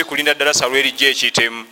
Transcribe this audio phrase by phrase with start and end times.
[0.00, 1.66] si kulinda ddala salwerijja ekiyitemu.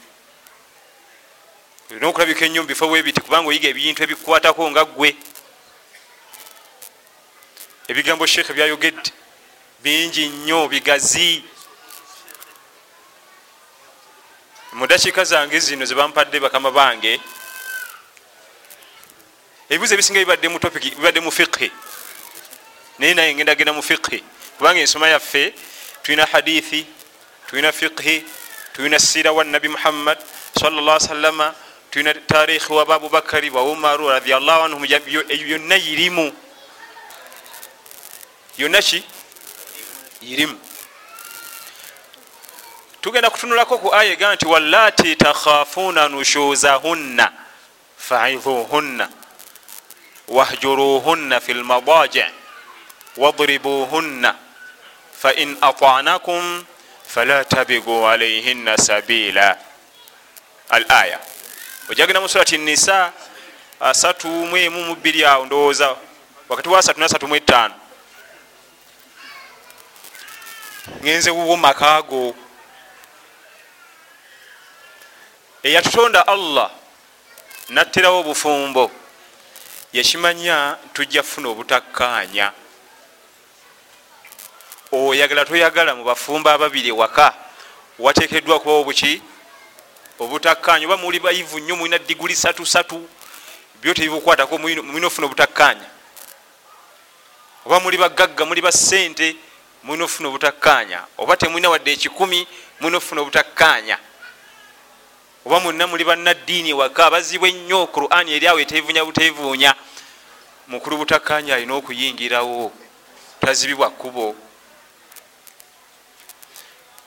[1.91, 5.17] Olina okulabika ennyo mubifo bwebiti kubanga oyiga ebintu ebikukwatako nga ggwe.
[7.89, 9.11] Ebigambo sheekhe byayogedde
[9.83, 11.45] bingi nnyo bigazi.
[14.73, 17.21] Mu dakiika zange zino zebampadde bakama bange
[19.71, 21.73] ebibuzo ebisinga bibadde mu topic bibadde mu fiqhi
[22.99, 24.21] naye naye ngenda genda mu fiqhi
[24.59, 25.55] kubanga ensoma yaffe
[26.03, 26.98] tulina hadithi
[27.49, 28.25] tulina fiqhi
[28.73, 30.19] tulina sira wa nabi muhammad
[30.61, 31.55] salllah salama
[31.91, 36.33] tulina tarikhi wa abubakari wa umaru radiallahu anhum ebyo byonna yirimu
[38.59, 39.05] yonna ki
[40.23, 40.59] yirimu.
[43.01, 47.33] Tugenda kutunulako ku aya ega nti wallati takhafuna nushuzahunna
[47.97, 49.09] faidhuhunna
[50.29, 52.25] wahjuruhunna fi lmadaji
[53.17, 54.35] wadribuhunna
[55.23, 56.65] fain atanakum
[57.09, 59.59] fala tabigu alaihinna sabila
[60.69, 61.21] al aya
[61.91, 63.13] ojagenda mu surati nisa
[63.81, 65.97] asatu mwemu mubiri awo ndowooza
[66.49, 67.75] wakati wa asatu nasatu mwetaano
[71.03, 72.35] ngenze wuwo makaago
[75.63, 76.71] eyatutonda allah
[77.69, 78.91] natterawo obufumbo
[79.93, 82.53] yakimanya tujja kufuna obutakkaanya
[84.93, 87.35] oyagala toyagala mu bafumbo ababiri waka
[87.99, 89.23] wateekeddwa kubawo buki?
[90.19, 93.09] Obutakkaanya oba muli bayivu nnyo mulina diguli satu satu
[93.81, 95.87] byo tebibukwatako mulina ofuna obutakkaanya.
[97.67, 99.37] Oba muli bagagga muli basente
[99.83, 101.05] mulina ofuna obutakkaanya.
[101.19, 102.47] Oba temulina wadde ekikumi
[102.81, 103.99] mulina ofuna obutakkaanya.
[105.47, 109.75] Oba mwonna muli bannaddiini waka bazibwa ennyo qurani eri awo etevunya butevuunya
[110.69, 112.73] mukulu butakkaanya alina okuyingirawo
[113.41, 114.35] tazibibwa kkubo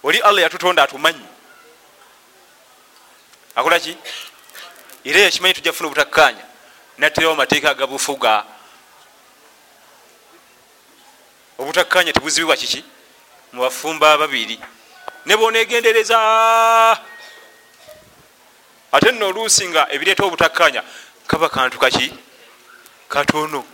[0.03, 1.25] oli allah yatutonda atumanyi.
[3.55, 3.97] Akola ki?
[5.05, 6.45] Era yakimanyi tujja kufuna obutakkaanya
[6.97, 8.45] natterawo mateeka agabufuga
[11.57, 12.85] obutakkaanya tebuzibibwa kiki?
[13.53, 14.59] Mu bafumba babiri.
[15.25, 16.17] Ne bonegendereza
[18.91, 20.83] ate nno oluusi nga ebireeta obutakkaanya
[21.27, 22.13] kaba kantu kaki
[23.09, 23.65] katono.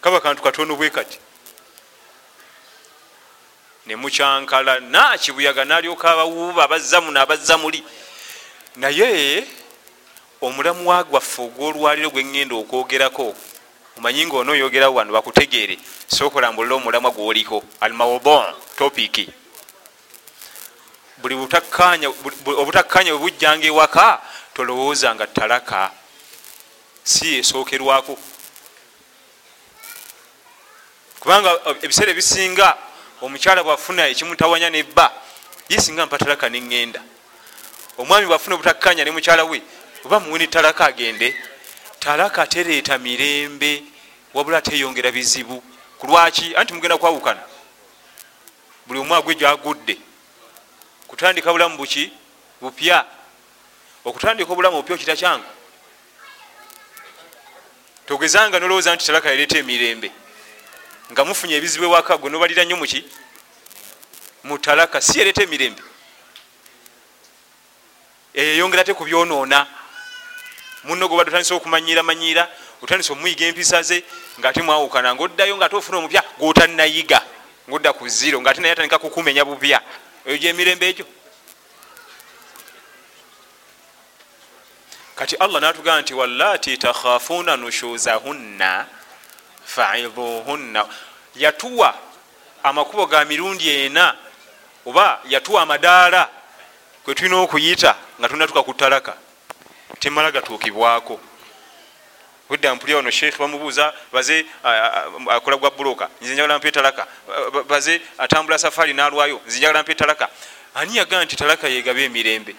[0.00, 1.18] Kaba kantu katono bwe kati
[3.86, 7.84] nemukyankala nakibuyaga nalyoka abawuuba abazzamu nabazza muli.
[8.76, 9.46] Naye
[10.40, 13.34] omulamu wagwaffe ogwolwaliro gweŋŋenda okwogerako
[13.96, 15.78] omanyi nga onooyogerawo wano bakutegeere.
[16.06, 17.64] Sookolambulira omulamwa gwoliko.
[17.80, 19.26] Almaudon topiki
[21.18, 24.20] buli obutakkaanya bwe bujjanga ewaka
[24.54, 25.90] tolowooza nga talaka
[27.04, 28.18] si esookerwako
[31.20, 31.50] kubanga
[31.82, 32.76] ebiseera ebisinga
[33.26, 35.06] omukyala bwafuna ekimutawanya nebba
[35.68, 37.00] yesinga mpa talaka neŋŋenda
[37.98, 39.58] omwami bwafuna obutakkaanya ne mukyala we
[40.04, 41.34] oba muweni talaka agende
[42.00, 43.82] talaka tereeta mirembe
[44.34, 45.62] wabula teyongera bizibu.
[45.98, 47.42] Kulwaki anti mugenda kwawukana.
[48.86, 49.98] Buli omu agwe gyagudde
[51.08, 52.12] kutandika bulamu buki?
[52.60, 53.04] Bupya.
[54.04, 55.44] Okutandika obulamu bupya okita kyangu?
[58.06, 60.12] Togezanga nolowooza nti talaka yaleeta emirembe
[61.12, 63.04] nga mufunye ebizibu ewaka gwe nobalira nnyo muki
[64.44, 65.82] mutalaka si yaleeta emirembe.
[68.34, 69.66] Eyeyongera te kubyonoona
[70.84, 72.50] muno gwe badde otandisa okumanyira manyira
[72.82, 74.04] otandisa omuyiga empisa ze
[74.38, 77.22] ngaate mwawukana ngaoddayo ngaate ofuna omupya gotanayiga
[77.68, 79.80] ngaodda ku ziro ngaate naye atandika kukumenya bupya
[80.26, 81.06] eyo gyemirembe egyo.
[85.16, 88.86] Kati allah natugamba nti wallati takhafuna nushuzahunna
[89.66, 90.86] faidhuhunna.
[91.34, 91.94] Yatuwa
[92.62, 94.14] amakubo ga mirundi ena
[94.86, 96.28] oba yatuwa amadaala
[97.04, 99.16] kwe tulina okuyita nga tunatuka ku talaka
[99.98, 101.20] temala gatuukibwako.
[102.48, 104.46] Budda mpulya ono sheikh bamubuuza baze
[105.30, 107.06] akola gwa buloka nze njagala mpa etalaka.
[107.68, 110.28] Baze atambula safaari nalwayo nze njagala mpa etalaka.
[110.74, 112.56] Ani yagaa nti talaka yegaba emirembe?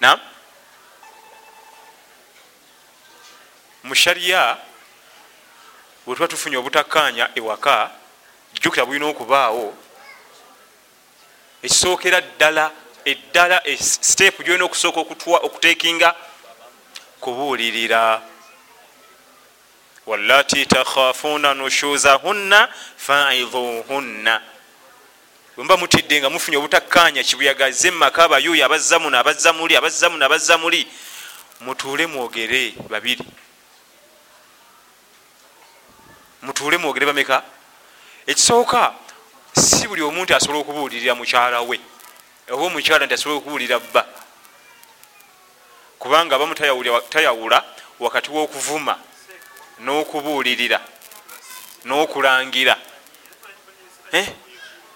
[0.00, 0.20] Nam
[3.88, 4.56] mushariya
[6.06, 7.90] bwetuba tufunye obutakkaanya ewaka
[8.54, 9.74] jjukira bulina okubaawo
[11.62, 12.64] ekisookera ddala
[13.04, 15.00] eddala siteepu gyolina okusooka
[15.46, 16.14] okuteekinga
[17.20, 18.22] kubuulirira.
[20.06, 24.40] Wallati takhafuuna nushuzahunna faidhuhunna.
[25.56, 30.58] Bwemba mutidde nga mufunye obutakkaanya kibuyagaze mumaka abayuuyo abazza muno abazza muli abazza muno abazza
[30.58, 30.86] muli
[31.60, 33.24] mutuule mwogere babiri
[36.42, 37.42] mutuule mwogere bameka?
[38.26, 38.94] Ekisooka
[39.52, 41.80] si buli omuntu asobola okubuulirira mukyala we
[42.50, 44.06] oba omukyala nti asobola okubuulira bba.
[45.98, 46.54] Kubanga abamu
[47.10, 47.64] tayawula
[47.98, 48.94] wakati w'okuvuma
[49.80, 50.78] n'okubuulirira
[51.84, 52.76] n'okulangira.
[54.12, 54.28] Eh?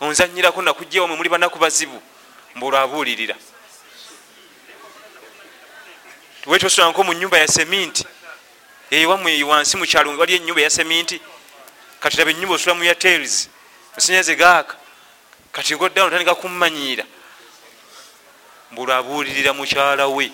[0.03, 2.03] onzanyirako nakujjawamwe muli banaku bazibu
[2.55, 3.37] mbaolwabuulirira
[6.47, 8.05] wetyosolanko mu nyumba ya seminti
[8.91, 11.21] ewamwe wansi mukyalo wali enyumba ya seminti
[12.03, 13.49] kati laba enyumba osula mu yatels
[13.95, 14.75] masanyaze gaaka.
[15.53, 17.05] Kati ngoddawo notandika kummanyiira.
[18.71, 20.33] Mbulwabuulirira mukyala we.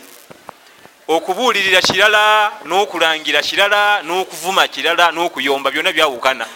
[1.09, 6.47] Okubuulirira kirala n'okulangira kirala n'okuvuma kirala n'okuyomba byonna byawukana.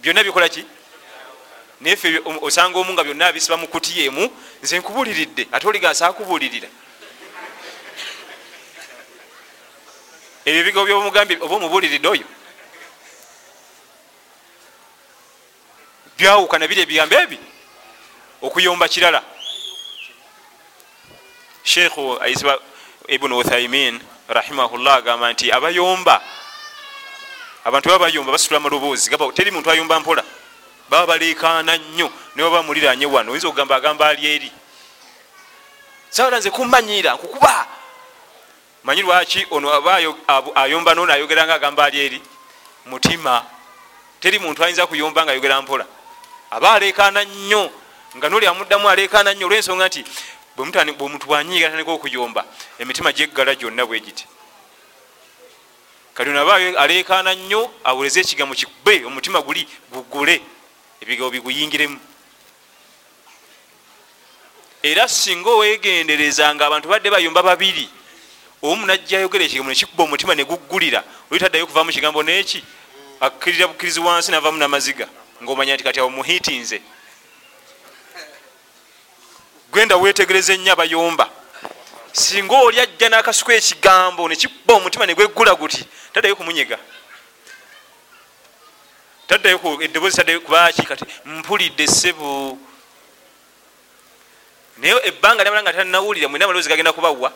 [0.00, 0.64] Byonna bikola ki?
[1.80, 4.32] Nayefe osanga omu nga byonna abisiba mu kutiya emu
[4.62, 6.68] nze nkubuuliridde ate oligasa akubuulirira.
[10.44, 12.26] Ebyo ebigabo byomugambye oba omubuuliridde oyo
[16.22, 17.38] byawukana biri ebigambo ebi?
[18.42, 19.22] Okuyomba kirala.
[21.64, 22.58] Sheikhu aisba
[23.08, 26.22] ibunu uthaimin rahimahullah agamba nti abayomba
[27.64, 30.24] abantu baba bayomba basitula amaloboozi teri muntu ayomba mpola
[30.90, 34.52] baba balekaana nnyo ne baba muliranye wano oyinza okugamba agamba ali eri?
[36.10, 37.66] Sawala nze kumanyiira nkukuba.
[38.84, 39.98] Manyi lwaki ono aba
[40.54, 42.22] ayomba nono ayogera nga agamba ali eri?
[42.86, 43.44] Mutima.
[44.20, 45.86] Teri muntu ayinza kuyomba nga ayogera mpola
[46.52, 47.70] aba alekaana nnyo
[48.16, 50.04] nga noli amuddamu alekaana nnyo olwensonga nti
[50.56, 52.44] bwemuntu bwanyiiga tandika okuyomba
[52.78, 54.26] emitima gyeggala gyonna bwe giti.
[56.14, 60.42] Kati ono aba alekaana nnyo awuleze ekigambo kikube omutima guli gugule
[61.00, 61.98] ebigabo biguyingiremu.
[64.82, 67.88] Era singa owegendereza nga abantu badde bayomba babiri
[68.60, 71.00] omu najja ayogera ekigambo nekikuba omutima neguggulira
[71.30, 72.60] olitaddayo okuvamu kigambo neki?
[73.20, 75.08] Akkirira bukkirizi wansi navamu namaziga
[75.42, 76.82] ngaomanya nti kati awo muhiitinze
[79.72, 81.30] gwenda wetegereze nnyo abayomba
[82.12, 86.78] singa oli ajja nakasuku ekigambo nekikuba omutima negweggula guti taddayo kumunyega.
[89.26, 92.58] Taddayo eddoboozi taddayo kubaki kati mpulidde ssebu
[94.76, 97.32] naye ebbanga lyamala nga tanawulira mwena amaloozi gagenda kubawa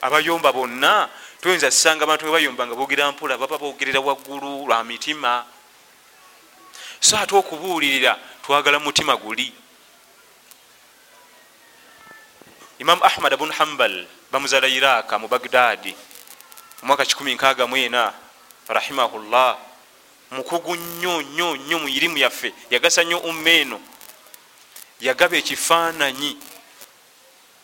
[0.00, 1.08] abayomba bonna
[1.40, 5.44] toyinza sanga abantu webayomba nga boogera mpola baba boogerera waggulu lwa mitima
[7.00, 9.52] so ate okubuulirira twagala mutima guli.
[12.78, 15.94] Imamu ahmad bun hambal bamuzala iraka mu bagdadi
[16.82, 18.12] omwaka 164
[18.68, 19.56] rahimahullah
[20.30, 23.80] mukugu nnyo nnyo nnyo mu irimu yaffe yagasa nnyo ummeeno
[25.00, 26.36] yagaba ekifaananyi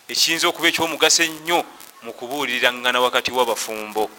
[0.07, 1.59] ekiyinza okuba ekyomugaso ennyo
[2.03, 4.09] mu kubuuliriraŋŋana wakati w'abafumbo.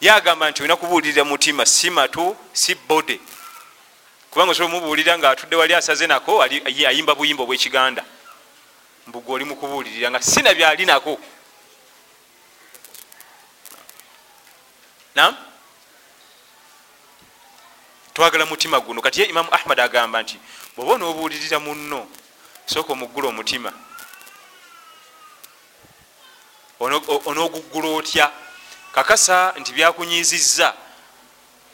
[0.00, 3.20] Yagamba nti olina kubuulirira mutima si matu si bode
[4.36, 8.04] kubanga osobola omubuulira nga atudde wali asaze nako ayimba buyimba obwekiganda.
[9.06, 11.18] Mbugwe oli mukubuulirira nga sina byali nako.
[15.14, 15.36] Nam
[18.12, 19.00] twagala mutima guno.
[19.00, 20.36] Kati ye imamu ahmad agamba nti
[20.76, 22.06] bweoba onoobuulirira munno
[22.66, 23.72] sooka omuggula omutima.
[27.24, 28.30] Onooguggula otya?
[28.92, 30.74] Kakasa nti byakunyiizizza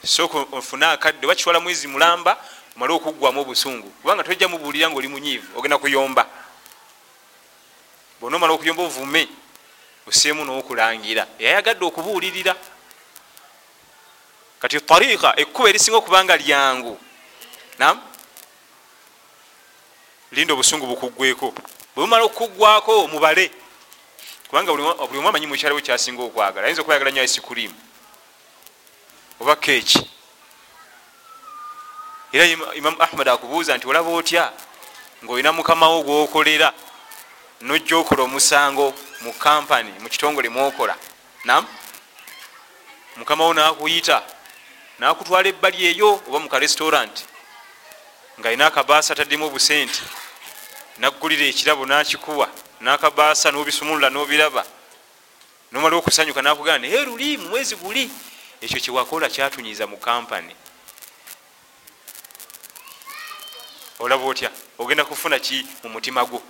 [0.05, 2.37] sooka ofune akadde bakitwala mwezi mulamba
[2.75, 3.89] omale okuggwamu obusungu.
[4.01, 6.27] Kubanga tojja mubuulira nga oli munyiivu ogenda kuyomba.
[8.19, 9.27] Bona omala okuyomba ovume
[10.07, 11.27] oseemu n'okulangira.
[11.39, 12.55] Eyayagadde okubuulirira.
[14.59, 16.99] Kati tariika ekkuba erisinga okubanga lyangu.
[17.79, 18.01] Nam
[20.31, 21.53] linda obusungu bukuggweko
[21.95, 23.51] bwebumala okukuggwako mubale.
[24.47, 26.67] Kubanga buli omu amanyi mukyalo we kyasinga okwagala.
[26.67, 27.92] Ayinza okuba yagala nyo isikurimu
[29.39, 30.09] oba keeki?
[32.31, 34.51] Era imamu ahmad akubuuza nti olaba otya
[35.23, 36.73] ngaolina mukamawo gwokolera
[37.61, 40.95] nojja okola omusango mu kampany mu kitongole mwokola?
[41.45, 41.65] Nam
[43.17, 44.23] mukamawo nakuyita
[44.99, 47.25] nakutwala ebbali eyo oba mu karestaurant
[48.39, 50.01] nga alina akabaasa ataddemu obusente
[50.97, 52.49] naggulira ekirabo nakikuwa
[52.81, 54.65] nakabaasa nobisumulula nobiraba
[55.71, 58.09] nomala okusanyuka nakugamba naye luli mumwezi guli
[58.63, 60.55] ekyo kyewakola kyatunyiza mu kampany
[63.99, 64.51] olaba otya?
[64.79, 66.41] Ogenda kufuna ki mu mutima gwo?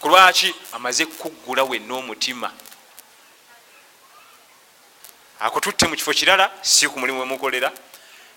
[0.00, 2.52] Kulwaki amaze kuggula wenna omutima?
[5.40, 7.72] Akututte mu kifo kirala si ku mulimu wemukolera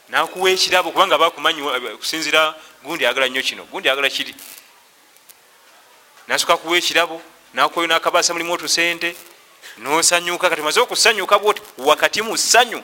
[0.09, 1.61] nakuwa ekirabo kubanga bakumanyi
[1.97, 3.63] kusinzira gundi ayagala nnyo kino.
[3.65, 4.35] Gundi ayagala kiri?
[6.27, 7.21] Nasuka kuwa ekirabo
[7.53, 9.15] nakuwayo nakabasa mulimu otusente
[9.77, 12.83] nosanyuka kati maze okusanyuka bwoti wakati mu ssanyu.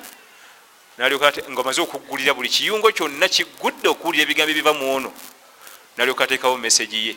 [0.97, 5.13] Nalyoka nga omaze okuggulira buli kiyungo kyonna kigudde okuwulira ebigambo ebiva mu ono.
[5.97, 7.15] Nalyoka ateekawo mesagi ye.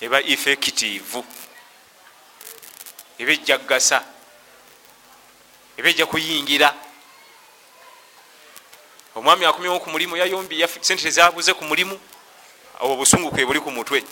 [0.00, 1.22] Eba effective.
[3.18, 4.02] Eba ejja kgasa
[5.78, 6.74] eba ejja kuyingira.
[9.14, 11.94] Omwami akomyewo ku mulimu yayombi sente tezabuze ku mulimu.
[12.80, 14.02] Obwo obusungu kwe buli ku mutwe.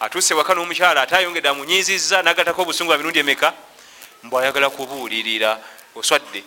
[0.00, 3.52] Atuuse waka n'omukyala ate ayongedde amunyiziza nagatako obusungu bwa mirundi emeka
[4.24, 5.60] mbw ayagala kubuulirira
[5.94, 6.44] oswadde.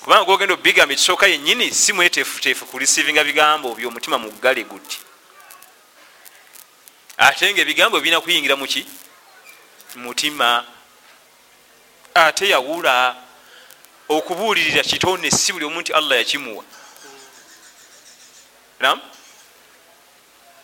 [0.00, 4.98] Kubanga gogenda obigamba ekisooka yennyini si mweteefuteefu ku risivinga bigambo byomutima muggale guti
[7.18, 8.86] ate nga ebigambo birina kuyingira muki
[9.96, 10.64] mutima.
[12.14, 13.16] Ate yawula
[14.08, 16.64] okubuulirira kitone si buli omu nti allah yakimuwa.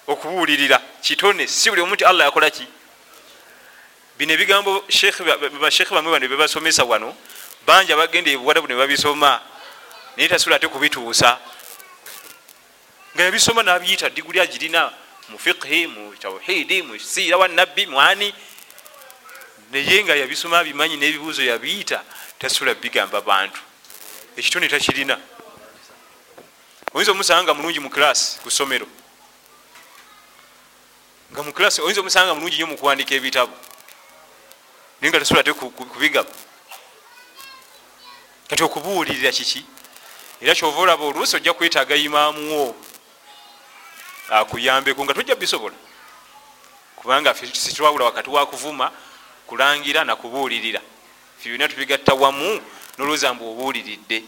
[0.06, 2.66] Okubuulirira kitone si buli omu nti allah yakola ki
[4.18, 4.84] bino ebigambo
[5.60, 7.16] bashekhe bamwe bano bebasomesa wano
[7.66, 9.40] bangi abagenda ebuwadabu ne babisoma
[10.16, 11.38] naye tasula ate kubituusa.
[13.14, 14.92] Nga yabisoma nabiyita diguli agirina
[15.28, 18.34] mu fiqhi mu tauhidi mu siira wa nabbi mwani
[19.72, 22.04] naye nga yabisoma bimanyi n'ebibuuzo yabiyita
[22.38, 23.60] tasula bigamba bantu.
[24.36, 25.18] Ekitone takirina.
[26.94, 28.86] Oyinza omusanga mulungi mu kilasi ku ssomero?
[31.32, 33.54] Nga mu kilasi oyinza omusanga mulungi nyo mu kuwandika ebitabo
[35.04, 36.30] naye nga tasula te kubigaba
[38.48, 39.66] kati okubuulirira kiki?
[40.40, 42.74] Era kyova olaba oluusi ojja kwetaaga imaamuwo
[44.30, 45.76] akuyambeku nga tojja bisobola
[46.96, 48.92] kubanga situwawula wakati wakuvuma
[49.46, 50.80] kulangira nakubuulirira
[51.38, 52.60] fe byonna tubigatta wamu
[52.98, 54.24] nolowooza mbu obuuliridde.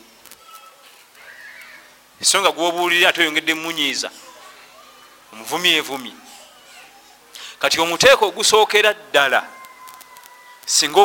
[2.23, 4.11] So nga gwobuulirira ate oyongedde munyiiza
[5.33, 6.13] omuvumi evumi
[7.59, 9.56] kati omuteeko ogusookera ddala
[10.67, 11.01] singa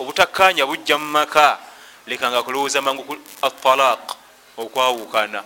[0.00, 1.60] obutakkanya bujja mu maka
[2.06, 4.16] lekanga kulowooza mangu ku atalaq
[4.56, 5.44] okwawukana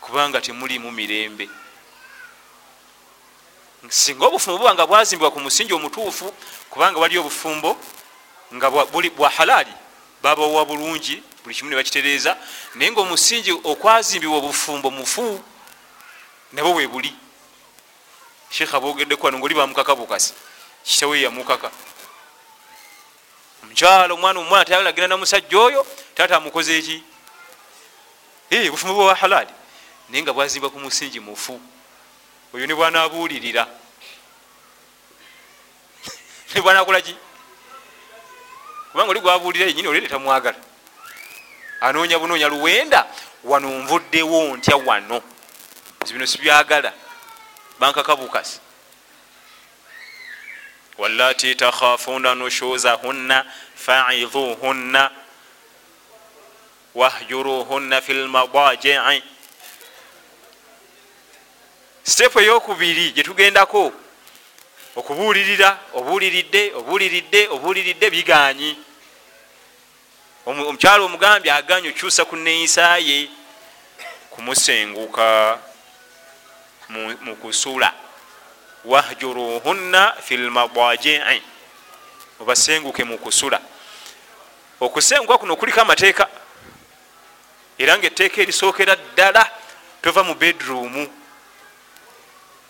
[0.00, 1.48] kubanga temulimu mirembe.
[3.88, 6.28] Singa obufumbo buba nga bwazimbibwa ku musingi omutuufu
[6.70, 7.76] kubanga waliyo obufumbo
[8.54, 9.72] nga bwa halaali
[10.22, 12.36] babawa bulungi buli kimu nebakitereeza
[12.74, 15.40] naye nga omusingi okwazimbibwa obufumbo mufu
[16.52, 17.16] nabo bwe buli.
[18.50, 20.34] Sheekha bogeddeku wano ngaoli bamukaka bukasi
[20.84, 21.70] kitawe yamukaka
[23.62, 27.02] omukyalo omwana omwana tayalagira na musajja oyo taata amukoze eki
[28.70, 29.50] bufumbo bwa halaali
[30.08, 31.60] naye nga bwazimbwa ku musingi mufu.
[32.52, 33.66] Oyo ne bwanabuulirira.
[36.54, 37.16] Ne bwanakolaki
[38.92, 40.58] kubanga oli gwabuulira yenyini olire tamwagala.
[41.80, 43.06] Anoonya bunoonya luwenda
[43.44, 45.22] wano nvuddewo ntya wano?
[46.12, 46.92] Bino sibyagala.
[47.80, 48.60] Bankakabukasi
[51.02, 53.44] walati takhafuna nushuzahunna
[53.74, 55.10] faidhuhunna
[56.94, 59.22] wahjuruhunna fi lmadajii
[62.02, 63.92] sitepu eyokubiri gyetugendako
[64.96, 68.76] okubuulirira obuuliridde obuuliridde obuuliridde biganyi
[70.46, 73.28] omukyalo omugambye aganye okyusa ku neeyisaye
[74.30, 75.58] kumusenguka
[77.24, 78.01] mu kusula
[78.84, 81.42] wahjuruhunna fi lmadajii
[82.40, 83.60] obasenguke mu kusula.
[84.80, 86.28] Okusenguka kuno kuliko amateeka
[87.78, 89.50] era nga etteeka erisookera ddala
[90.02, 91.06] tova mu bedroomu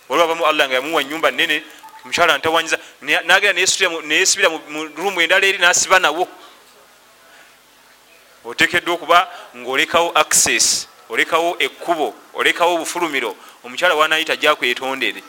[0.09, 1.63] olwabamu allah nga yamuwa nyumba nene
[2.05, 3.61] omukyala ntawanyiza nagenda
[4.05, 6.29] neyesibira mu rumu endala eri nasiba nawo.
[8.45, 15.23] Otekeddwa okuba ngaolekawo access olekawo ekkubo olekawo obufulumiro omukyala wanayita jakwetondere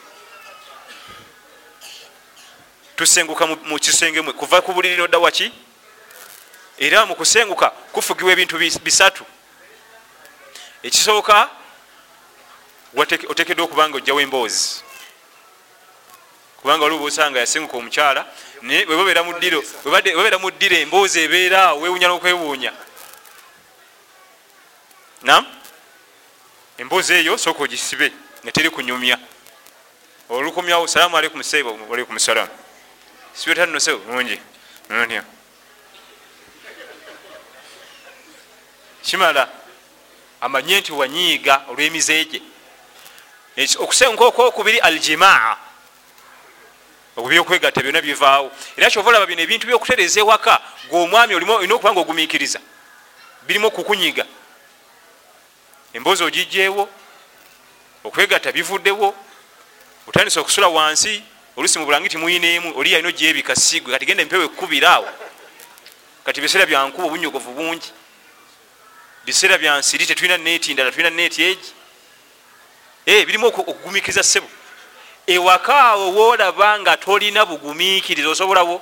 [2.95, 4.33] tusenguka mu kisenge mwe.
[4.33, 5.51] Kuva ku buliri nodda waki?
[6.77, 9.25] Era mu kusenguka kufugibwa ebintu bisatu.
[10.83, 11.49] Ekisooka
[13.29, 14.83] otekeddwa okubanga ojjawo emboozi.
[16.61, 18.25] Kubanga waliwo bosanga yasenguka omukyala
[18.61, 19.23] naye webabeera
[20.39, 22.71] mu ddiro emboozi ebeeraawo wewunya n'okwewuunya.
[25.21, 25.45] Nam
[26.77, 28.11] emboozi eyo sooka ogisibe
[28.43, 29.17] nga teri kunyumya.
[30.29, 32.51] Olukomyawo salaamu aleikum saiba aleikum salaamu
[33.35, 34.39] sibetannoseo nungi
[34.89, 35.23] ntya
[39.01, 39.49] kimala
[40.41, 42.41] amanye nti wanyiiga olw'emizeegye
[43.83, 45.57] okusenguka okwokubiri aljimaa
[47.17, 52.59] obyokwegatta byonna bivaawo era kyova olaba bino ebintu byokutereza ewaka gweomwami olina okuba nga ogumiikiriza
[53.45, 54.25] birimu okukunyiga.
[55.93, 56.89] Emboozi ogijjeewo
[58.03, 59.15] okwegatta bivuddewo
[60.07, 61.23] otandisa okusula wansi
[61.57, 65.09] olusi mu bulangi timuyinaemu oli yalina ogyebika sigwe kati genda empewo ekkubiraawo
[66.25, 67.91] kati biseera byankuba obunyogovu bungi.
[69.25, 71.71] Biseera byansiri tetulina neeti ndala tulina neeti egi.
[73.05, 74.47] Eh, birimu oku- okugumikiriza ssebo.
[75.27, 78.81] Ewaka awo woolaba nga tolina bugumiikiriza osobolawo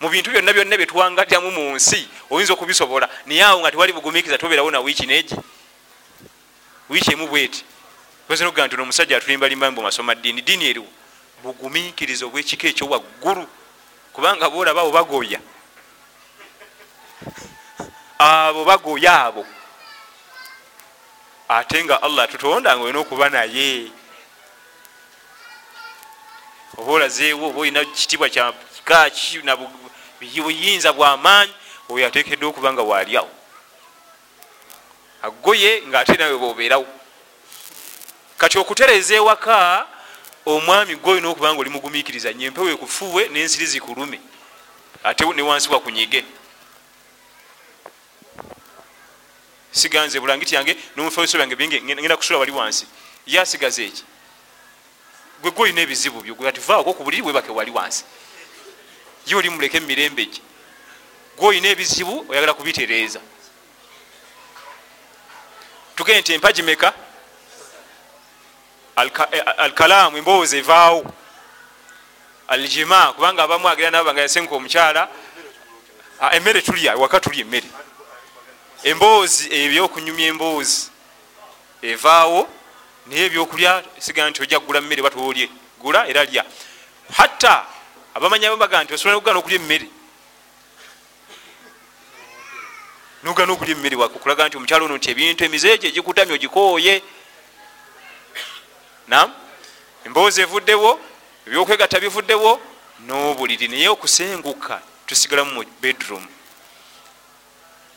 [0.00, 3.08] mu bintu byonna byonna byetuwangatiramu mu nsi oyinza okubisobola.
[3.26, 5.34] Naye awo nga tewali bugumiikiriza tobeerawo na wiiki neegi
[6.88, 7.64] wiiki emu bweti
[8.30, 10.86] oyinza nokugaa nti omusajja atulimbalimba mbu masoma ddiini ddiini eriwo.
[11.42, 13.48] Bugumiikiriza obwekika ekyo waggulu
[14.12, 15.40] kubanga boolaba abo bagoya.
[18.18, 19.46] Abo bagoya abo.
[21.48, 23.90] Ate nga allah tutonda nga olina okuba naye.
[26.78, 29.42] Oba olazeewo oba olina kitibwa kyakiki
[30.42, 31.52] buyinza bwamaanyi
[31.88, 33.30] oyo ateekeddwa okuba nga waliawo
[35.22, 36.99] agoye ngaate nawe bobeerawo
[38.40, 39.86] kati okutereza ewaka
[40.46, 44.18] omwami gwe olina okuba nga oli mugumiikiriza nye empewo ekufuwe n'ensiri zikulume
[45.04, 46.24] ate ne wansi wakunyige
[49.72, 52.86] siganze bulangiti yange nomufeso byange bingi ngenda kusula wali wansi.
[53.26, 54.04] Yasigaza eki?
[55.42, 58.04] Gwe gwe olina ebizibu byo ati vaako ku buliri webake wali wansi.
[59.26, 60.40] Ye oli muleke emirembe gye.
[61.36, 63.20] Gwe olina ebizibu oyagala kubitereeza.
[65.96, 66.94] Tugende nti empagi meka
[68.96, 71.14] alkalaamu emboozi evaawo
[72.48, 75.08] aljima kubanga abamu agenda naba nga yasenka omukyala.
[76.32, 77.66] Emmere tulya waka tulya emmere.
[78.84, 80.90] Emboozi ebyokunyumya emboozi
[81.82, 82.48] evaawo
[83.06, 85.48] naye ebyokulya sigana nti ojja kugula mmere batwolye
[85.80, 86.44] gula era lya.
[87.12, 87.66] Hatta
[88.14, 89.86] abamanya baga nti osobola nokugana okulya emmere.
[93.22, 97.02] Nogana okulya emmere wakukulaga nti omukyalo ono nti ebintu emizeegyo egikutamya ogikooye
[99.10, 99.28] nam
[100.06, 100.90] emboozi evuddewo
[101.46, 102.50] ebyokwegatta bivuddewo
[103.06, 104.74] n'obuliri naye okusenguka
[105.06, 106.24] tusigalamu mu bedroom.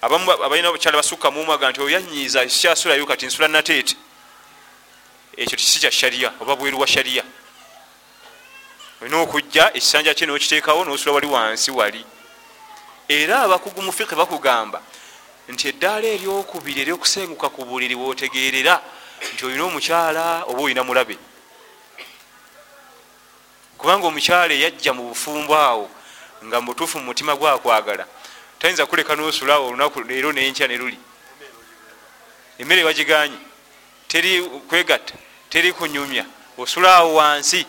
[0.02, 3.96] Abamu abalina obukyala basukka mumwaga nti oyanyiiza sikyasulayo kati nsula nateete
[5.38, 7.24] ekyo tikisi kya shariya oba bweru wa shariya
[9.02, 12.06] olina okujja ekisanja kye nokiteekawo nosula wali wansi wali.
[13.08, 14.82] Era abakugu mu fiqi bakugamba
[15.48, 18.82] nti eddaala eryokubiri eryokusenguka ku buliri wotegeerera
[19.34, 21.18] nti olina omukyala oba olina mulabe?
[23.78, 25.90] Kubanga omukyala eyajja mu bufumbo awo
[26.46, 28.06] nga mutuufu mu mutima gwakwagala
[28.60, 31.00] tayinza kuleka nosulawo olunaku leero nenkya ne luli.
[32.60, 33.38] Emmere wagiganye
[34.08, 35.16] teri kwegatta
[35.50, 36.26] teri kunyumya
[36.58, 37.66] osulaawo wansi.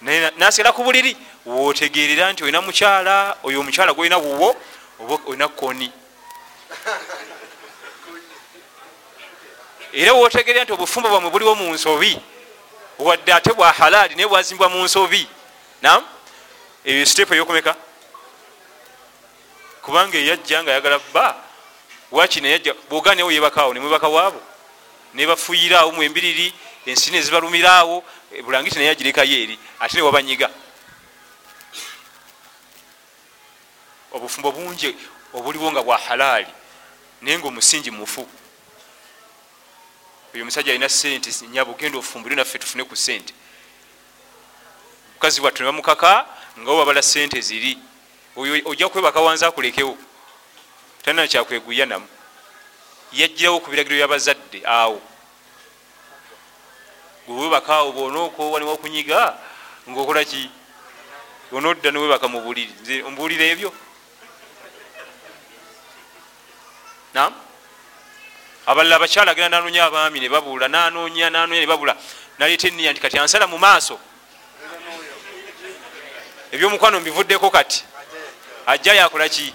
[0.00, 1.16] Naye nasigala ku buliri
[1.46, 4.56] wotegerera nti olina mukyala oyo omukyala gwolina wuwo
[5.00, 5.92] oba olina koni
[9.92, 12.18] era wotegerera nti obufumbo bwamwe buliwo mu nsobi.
[12.98, 15.28] Wadde ate bwa halaali naye bwazimbwa mu nsobi.
[15.82, 16.04] Nam
[16.84, 17.76] eyo sitepu eyokumeka.
[19.82, 21.48] Kubanga eyajja nga ayagala bba
[22.10, 24.40] waki neyajja bwogaa newo yebakaawo nemwebaka waabo
[25.14, 26.52] nebafuyiraawo mwembiriri
[26.86, 28.04] ensi nezibalumiraawo
[28.44, 30.50] bulangiti naye agirekayo eri ate newabanyiga
[34.12, 34.96] obufumbo bungi
[35.34, 36.52] obuliwo nga bwa halaali
[37.20, 38.28] naye nga omusingi mufu
[40.34, 43.34] oyo omusajja alina sente nyabo genda ofumbire naffe tufune ku sente
[45.18, 46.26] mukazi wattu nebamukaka
[46.60, 47.78] nga wabala sente ziri.
[48.36, 49.98] Oyo ojja kwebaka wansi akulekewo.
[51.02, 52.06] Talina kyakweguya namu.
[53.12, 55.02] Yajjirawo ku biragiro byabazadde awo.
[57.26, 59.38] Gwewebakaawo bonaokoowa newakunyiga
[59.90, 60.50] ngaokola ki?
[61.52, 62.72] Onodda newebaka mu buliri.
[62.82, 63.72] Nze mbuulira ebyo?
[67.14, 67.34] Nam
[68.68, 71.96] abalala abakyala agenda nanoonya abaami nebabula nanoonya nanoonya nebabula
[72.38, 73.98] naleeta eniya nti kati ansala mu maaso.
[76.52, 77.84] Ebyomukwano mbivuddeko kati
[78.66, 79.54] ajja yakola ki?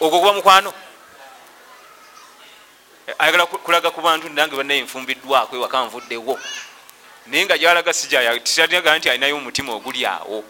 [0.00, 0.72] Ogwo kuba mukwano?
[3.18, 6.38] Ayagala kulaga ku bantu nange banaye nfumbiddwako ewaka nvuddewo.
[7.26, 10.44] Naye nga gyalaga sijaga nti alinayo omutima oguli awo.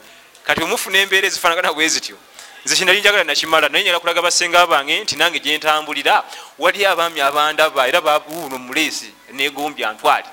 [0.45, 2.17] Kati omufuna embeera ezifanagana bwe zityo
[2.65, 6.25] nze kinali njagala nakimala naye nyala kulaga basenga bange nti nange gyentambulira
[6.59, 10.29] wali abaami abandaba era babuuno muleesi negombya ntwali.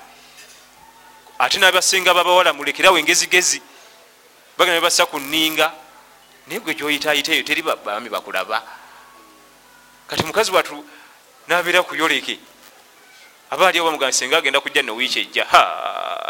[1.38, 3.62] Ate nabasenga babawala mulekerawo engezigezi
[4.58, 5.72] bagenda basa ku nninga
[6.46, 8.62] naye gwe gyoyitayita eyo teri babaami bakulaba.
[10.06, 10.84] Kati mukazi watu
[11.48, 12.38] nabeera kuyoleke
[13.50, 15.46] aba ali bamugaa senga agenda kujja nowiiki ejja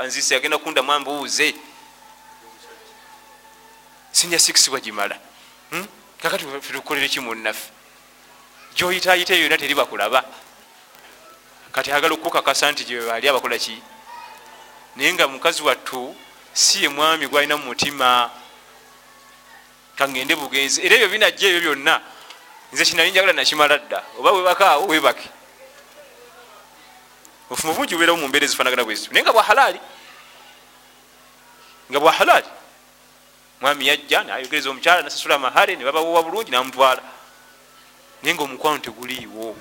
[0.07, 1.55] nzise agenda kundamu ambuuze
[4.13, 4.39] sinja
[4.73, 5.28] wagimala Hmm?
[6.21, 7.71] Kakati tukolere ki munnaffe?
[8.77, 10.25] Gyoyitayita eyo yona teri bakulaba.
[11.73, 13.83] Kati agala okukakasa nti gyebali abakola ki?
[14.97, 16.15] Naye nga mukazi wattu
[16.53, 18.31] si ye mwami gwalina mu mutima.
[19.97, 20.83] Kangende bugenzi.
[20.87, 22.01] Era ebyo binajja ebyo byonna
[22.73, 24.03] nze kinali njagala nakimala dda.
[24.19, 25.29] Oba webakaawo webake
[27.51, 29.81] ofumu bungi bubeerawo mu mbeera ezifanagana bwezi naye nga bwa halaali.
[31.91, 32.58] Nga bwa halaali
[33.61, 37.03] mwami yajja nayogereza omukyala nasasula mahale ne babawowa bulungi namutwala.
[38.23, 39.57] Naye nga omukwano teguliiwo.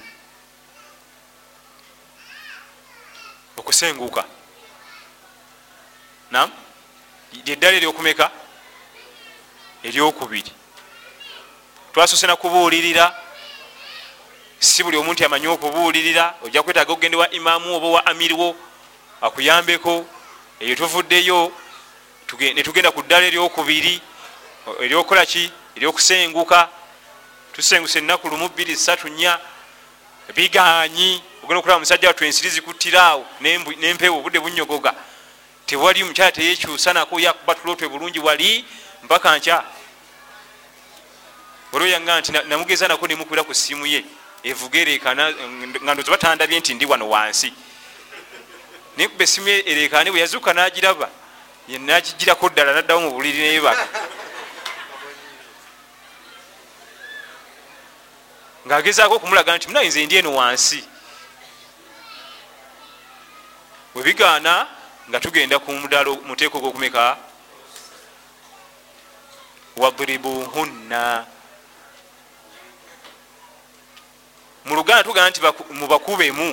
[3.57, 4.23] Okusenguka.
[6.31, 6.51] Nam
[7.45, 8.31] lyeddala eryokumeka?
[9.83, 10.51] Eryokubiri.
[11.93, 13.15] Twasose nakubuulirira.
[14.59, 18.55] Si buli omuntu amanyi okubuulirira ojja kwetaaga okugende wa imaamu oba wa amirwo
[19.21, 20.05] akuyambeko.
[20.59, 21.51] Eyo tuvuddeyo
[22.35, 24.01] netugenda ku ddala eryokubiri
[24.81, 25.51] eryokukola ki?
[25.75, 26.69] Eryokusenguka.
[27.53, 29.39] Tusenguse ennaku lumu bbiri satu nya
[30.35, 34.93] biganyi ogenda okulaba musajja watu ensiri zikuttiraawo nempewo obudde bunyogoga.
[35.65, 38.65] Tewali mukyala teyekyusa nako yakubatulotwe bulungi wali
[39.03, 39.63] mpaka nkya.
[41.73, 44.03] Olwoyanga nti namugeza nako nemukubira ku ssimu ye
[44.43, 45.33] evuga erekana
[45.83, 47.53] nga ndoza batandabye nti ndi wano wansi.
[48.97, 51.09] Nekuba essimu erekane bwe yazuuka nagiraba
[51.67, 53.87] nakigirako ddala naddawo mu buliri neyebaka
[58.67, 60.83] ngaagezaako okumulaga nti munayinza endi eno wansi.
[63.93, 64.67] Bwebigaana
[65.09, 67.17] nga tugenda ku mudala muteeko gokumeka
[69.77, 71.25] wadribuhunna.
[74.65, 75.39] Mu luganda tugamba nti
[75.71, 76.47] mubakubemu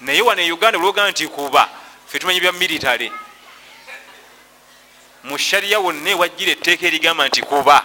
[0.00, 1.68] naye wana e uganda olwogamba nti kuba
[2.06, 3.10] fe tumanyi bya military
[5.26, 7.84] mu shariya wonna ewajjira etteeka erigamba nti kuba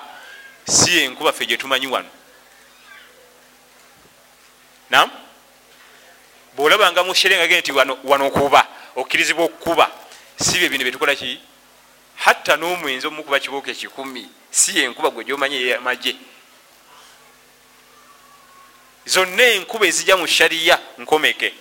[0.63, 2.09] si enkuba fe gyetumanyi wano.
[4.89, 5.09] Nam
[6.55, 7.71] bwolabanga mu shariya ngagee nti
[8.03, 9.89] wano kuba okkirizibwa okukuba
[10.37, 11.41] si bye bino byetukola ki?
[12.15, 16.15] Hatta n'omwenzi omukuba kibuuka ekikumi si enkuba gwe gyomanyi eyamagye
[19.05, 21.53] zonna enkuba ezijja mu shariya nkomeke.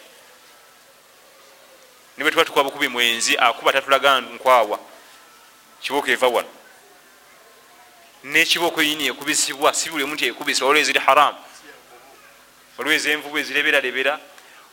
[2.16, 4.89] Nibwe tuba tukuba bukubi mwenzi akuba tatulaga nkwawa
[5.82, 6.48] kibuuka eva wano.
[8.24, 9.74] Nekibuuko yini ekubisibwa?
[9.74, 11.38] Si buli omuntu ekubisa olwo eziri haramu
[12.78, 14.20] olwo ezenvubu ezireberalebera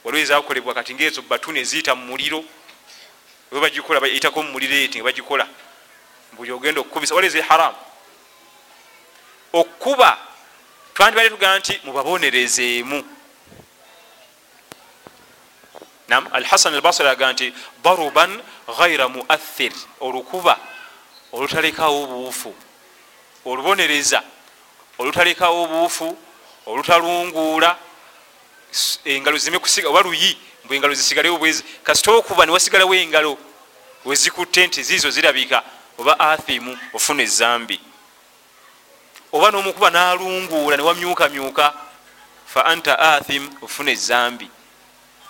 [0.05, 2.43] olwo ezakolebwa kati ngaezo batuni eziyita mu muliro.
[3.51, 5.47] We bagikola bayitako mu muliro eti nga bagikola.
[6.33, 7.15] Buli ogenda okukubisa.
[7.15, 7.77] Olwo eziri haramu
[9.53, 10.17] okuba
[10.93, 12.99] twandibale tugamba nti mubabonerezeemu.
[16.07, 20.59] Nam alhasan albasri agamba nti daruban ghaira muathir olukuba
[21.37, 22.55] olutalekawo obuufu
[23.45, 24.23] olubonereza
[24.99, 26.17] olutalekawo obuufu
[26.65, 27.77] olutalunguula
[29.05, 33.37] engalo zime kusiga oba luyi mbw engalo zisigalewo bwezi kasita okuba newasigalawo engalo
[34.05, 35.63] wezikutte nti ziizo zirabika
[35.97, 37.79] oba athimu ofuna ezambi.
[39.31, 41.73] Oba nomukuba nalunguula newamyukamyuka
[42.45, 44.49] fa anta athim ofuna ezambi.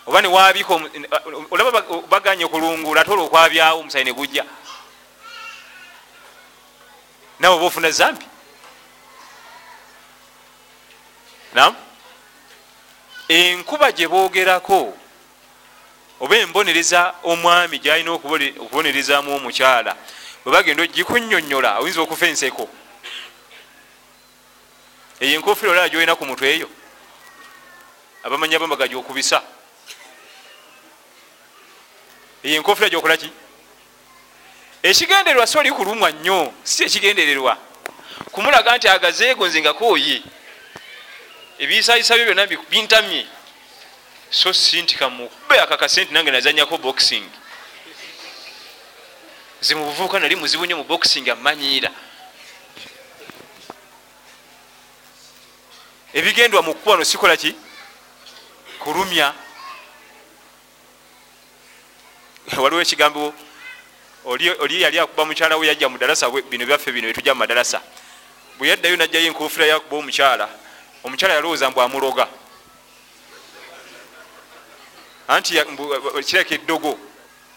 [0.05, 0.73] Oba newabika
[1.51, 4.45] olaba baganye okulunguula ate olwo okwabyawo omusayi negujja
[7.39, 8.25] nawe oba ofuna zambi
[11.53, 11.75] nam
[13.27, 14.97] enkuba gyebogerako
[16.19, 19.95] oba embonereza omwami gyalina okubonerezamu omukyala
[20.47, 22.69] webagenda ogikunyonyola oyinza okufa enseko.
[25.19, 26.69] Eyo enkofiira olala gyolina ku mutwe eyo
[28.23, 29.43] abamanyi abamaga gyokubisa.
[32.43, 33.29] Eyo enkofiira gyokolaki
[34.83, 37.57] ekigendererwa si oli kulumwa nnyo si ekigendererwa.
[38.31, 40.21] Kumulaga nti agazeegonze nga kooye
[41.59, 43.25] ebiyisayisa byo byonna bintamye.
[44.29, 47.29] So si nti kamukube akakase nti nange nazanyako boxing.
[49.61, 51.91] Ze mu buvubuka nali muzibu nnyo mu boxing amanyiira.
[56.13, 57.55] Ebigendwa mu kuba no sikola ki?
[58.79, 59.33] Kulumya.
[62.61, 63.33] Waliwo ekigambo
[64.27, 67.81] oli yali akuba mukyala we yajja mudalasa bino byaffe bino byetujja mu madalasa
[68.57, 70.49] bwe yaddayo najjayo enkofira yakuba omukyala
[71.03, 72.27] omukyala yalowooza mbu amuloga.
[75.27, 75.53] Anti
[76.25, 76.99] kireka eddogo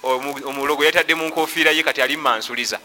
[0.02, 2.78] omulogo yatadde mu nkofiira ye kati ali mumansuliza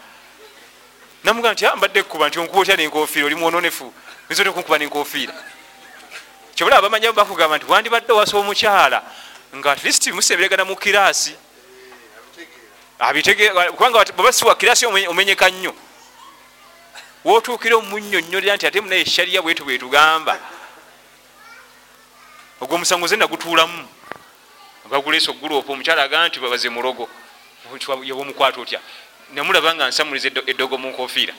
[1.23, 3.93] namuga nti mbadde kuba nti onkuba otya nenkofiira oli mwononefu
[4.29, 5.33] nza tekunkuba nenkofiira
[6.55, 9.03] kyobula abamanya bakugamba nti wandibadde owasa omukyala
[9.55, 11.33] nga atleast musemberegana mu kiraasi
[12.97, 15.75] kubanga baba siwa kirasi omenyeka nnyo.
[17.25, 20.39] Wotuukire omunyonyolera nti ate munaye eshariya bwetu bwetugamba
[22.61, 23.87] ogwo omusango ze nagutuulamu.
[24.89, 27.09] Bagulesa ogulopa omukyala agamba nti babaze mulogo
[28.05, 28.79] yoba omukwata otya?
[29.33, 31.33] Namulaba nga nsamuliza eddogo mu nkofiira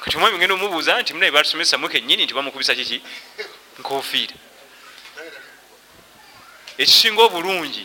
[0.00, 3.02] kati omwami ngenda omubuuza nti munaye batusomesa mu kenyini nti bamukubisa kiki?
[3.78, 4.34] Nkofiira
[6.78, 7.84] ekisinga obulungi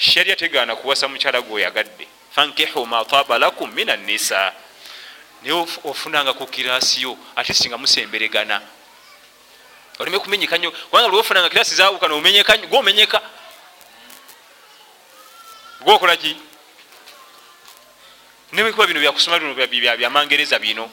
[0.00, 4.52] sharya tegaana kuwasa mukyala gweoyagadde fankihu mataba lakum min annisa
[5.42, 8.60] naye ofunanga ku kirasiyo ate singa musemberegana.
[9.98, 13.20] Oleme kumenyeka nyo kubanga lwofunanga kirasi zawuka nomenyeka gwomenyeka.
[15.80, 16.36] Gwokolaki
[18.52, 20.90] nebekuba bino byakusoma bino byamangereza bino.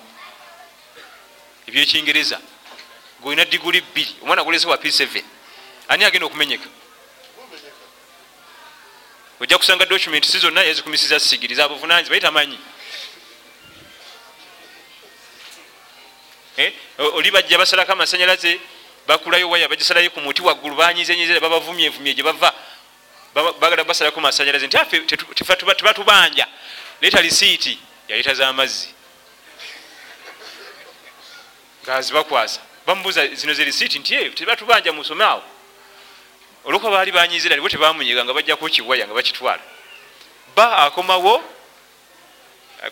[1.68, 2.40] Ebyekingereza
[3.22, 5.24] ngaolina diguli bbiri omwana golese wa p7
[5.88, 6.68] ani agenda okumenyeka
[9.40, 12.60] ojja kusanga document si zonna yazikumisiza sigiri zabuvunanyiza baye tamanyi.
[16.58, 18.60] Eh, oli bajja basalako amasanyalaze
[19.08, 22.54] bakulayo waya bagisalayo ku muti waggulu banyizenyizere babavumyevumye gye bava.
[23.60, 25.00] Bagala basalako masanyalaze nti afe
[25.76, 26.48] tebatubanja
[27.02, 28.90] leeta lisiiti yaleeta zamazzi
[31.84, 35.44] ngazibakwasa bamubuuza zino ze lisiiti nti eyo tebatubanja musome awo
[36.68, 39.64] olwokuba baali banyizira libo tebamunyiga nga bajjaku kiwaya nga bakitwala.
[40.56, 41.44] Ba akomawo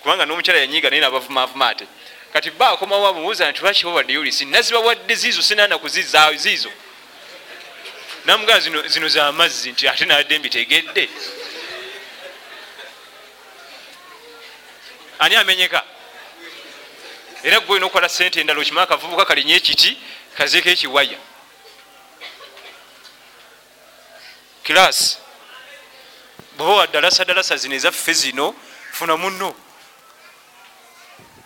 [0.01, 1.85] kubanga nomukyala yanyiga naye nabavumavuma ate.
[2.33, 5.41] Kati ba akomawo amubuuza nti lwakibawaddeyo lisi nazibawadde ziizo?
[5.41, 6.71] Sinana kuzizaayo ziizo?
[8.25, 11.09] Namugaa zino, zino zamazzi nti ate nadde mbitegedde.
[15.19, 15.83] Ani amenyeka?
[17.43, 19.97] Era gwe olina okukola sente endala okima akavubuka kalinye ekiti
[20.38, 21.19] kazeeko ekiwaya
[24.65, 25.17] kirasi
[26.58, 28.56] bweba wadalasa dalasa zino ezaffe zino
[28.91, 29.54] funa muno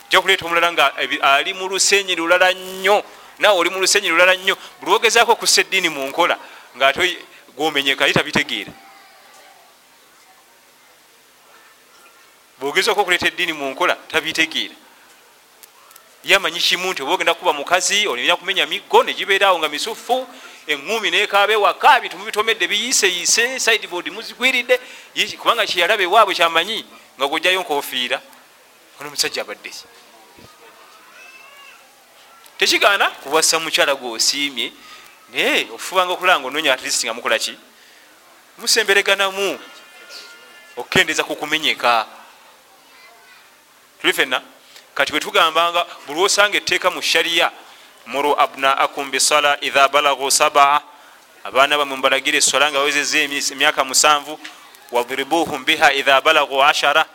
[0.09, 3.03] ja kuleeta omulala nga ali mu lusenyi lulala nnyo
[3.39, 6.39] naawe oli mu lusenyi lulala nnyo buli wogezaako okussa eddiini mu nkola
[6.77, 7.17] ngaate
[7.55, 8.71] gwomenyeka ye tabitegeera
[12.59, 14.75] bwogezaako okuleeta eddiini mu nkola tabitegeera.
[16.23, 20.27] Ye amanyi kimu nti oba ogenda kuba mukazi olina kumenya miggo negibeeraawo nga misufu
[20.69, 24.79] eŋumi nekaabe waka bintu mubitomedde biyiseyise sideboard muzigwiridde
[25.41, 26.85] kubanga kyeyalaba ewaabwe kyamanyi
[27.17, 28.21] nga gojjayo nkofiira.
[28.99, 29.71] Ono omusajja abadde
[32.57, 33.09] tekigaana?
[33.09, 34.71] Kuwasa mukyala gwosiimye.
[35.33, 37.57] Naye ofubanga okulanga ononya atlist nga mukolaki
[38.57, 39.59] musembereganamu.
[40.77, 42.05] Okukendeza kukumenyeka
[44.01, 44.41] tuli fenna
[44.93, 47.51] kati bwetugambanga buli osanga etteeka mu shariya
[48.09, 50.81] muru abnaakum bisala idha balagu sabaa
[51.43, 53.17] abaana bamwe mubalagira esola nga bawezeza
[53.53, 54.39] emyaka musanvu
[54.91, 57.05] wadribuhum biha idha balagu ashara.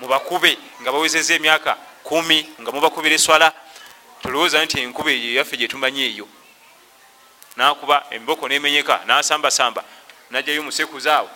[0.00, 3.52] Mubakube nga bawezeza emyaka kumi nga mubakubira eswala.
[4.22, 6.28] Tolowooza nti enkuba eyo yaffe gyetumanyi eyo.
[7.56, 9.84] Nakuba emboko nemenyeka nasambasamba
[10.30, 11.30] najayo musekuzaawo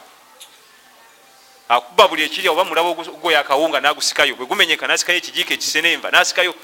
[1.68, 6.54] akuba buli ekirya oba mulaba ogoyo akawunga nagusikayo bwegumenyeka nasikayo ekijiika ekisenenva nasikayo.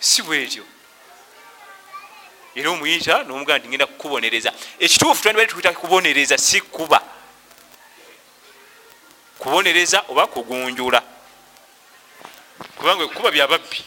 [0.00, 0.64] Si bwetyo
[2.54, 4.52] era omuyita nomugaa nti ngenda kukubonereza.
[4.78, 7.00] Ekituufu twandibali tukwita kubonereza si kuba.
[9.38, 11.02] Kubonereza oba kugunjula.
[12.76, 13.84] Kubanga ekuba byababbi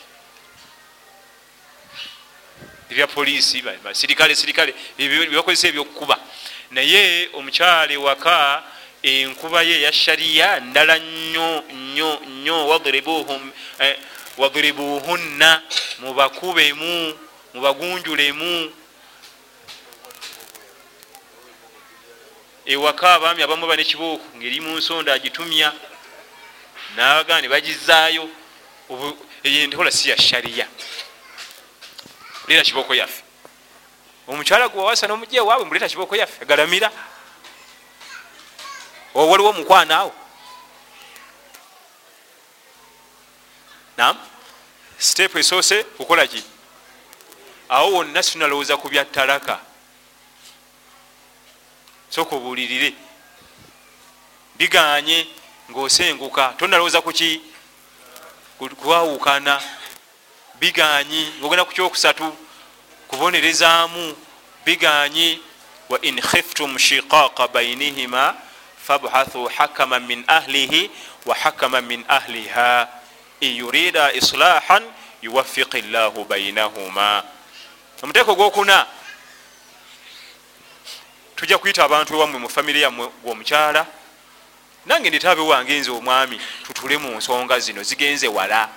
[2.89, 6.17] ebya poliisi basirikale sirikale byebakozesa ebyokukuba.
[6.71, 8.63] Naye omukyala ewaka
[9.03, 12.67] enkuba ye eya shariya ndala nnyo nnyo nnyo.
[14.37, 15.61] Wadribuhunna eh,
[15.99, 17.24] mubakubemu
[17.55, 18.71] mubagunjulemu.
[22.65, 25.71] Ewaka abaami abamu ba nekibooko ngaeri mu nsonda agitumya
[26.95, 28.29] nabagaa ne bagizaayo
[29.43, 30.67] enkola si ya shariya
[32.47, 33.23] leera kibooko yaffe.
[34.27, 36.91] Omukyala gwe wawasa nomujja ewaabwe muleeta kibooko yaffe galamira.
[39.13, 40.13] Waliwo omukwanaawo
[43.97, 44.17] nam
[44.97, 46.43] sitepu esoose kukolaki
[47.69, 49.59] awo wonna sinalowooza ku byattalaka
[52.09, 52.93] soka obuulirire
[54.57, 55.27] biganye
[55.71, 57.41] ngaosenguka tonalowooza kuki
[58.57, 59.61] kwawukana
[60.59, 62.31] biganyi ngaogenda ku kyokusatu
[63.07, 64.15] kubonerezaamu
[64.65, 65.39] biganyi
[65.89, 68.35] wa in khiftum shiqaqa bainihima
[68.87, 70.89] fabhathu hakama min ahlihi
[71.25, 72.87] wa hakama min ahliha.
[73.41, 74.83] In yurida islahan
[75.21, 77.23] yuwafiqi llahu bainahuma
[78.03, 78.85] omuteeko ogwokuna
[81.35, 83.85] tujja kuyita abantu ewammwe mu famire yammwe gwomukyala
[84.85, 88.69] nange ndetaabe wange nze omwami tutule mu nsonga zino zigenze wala.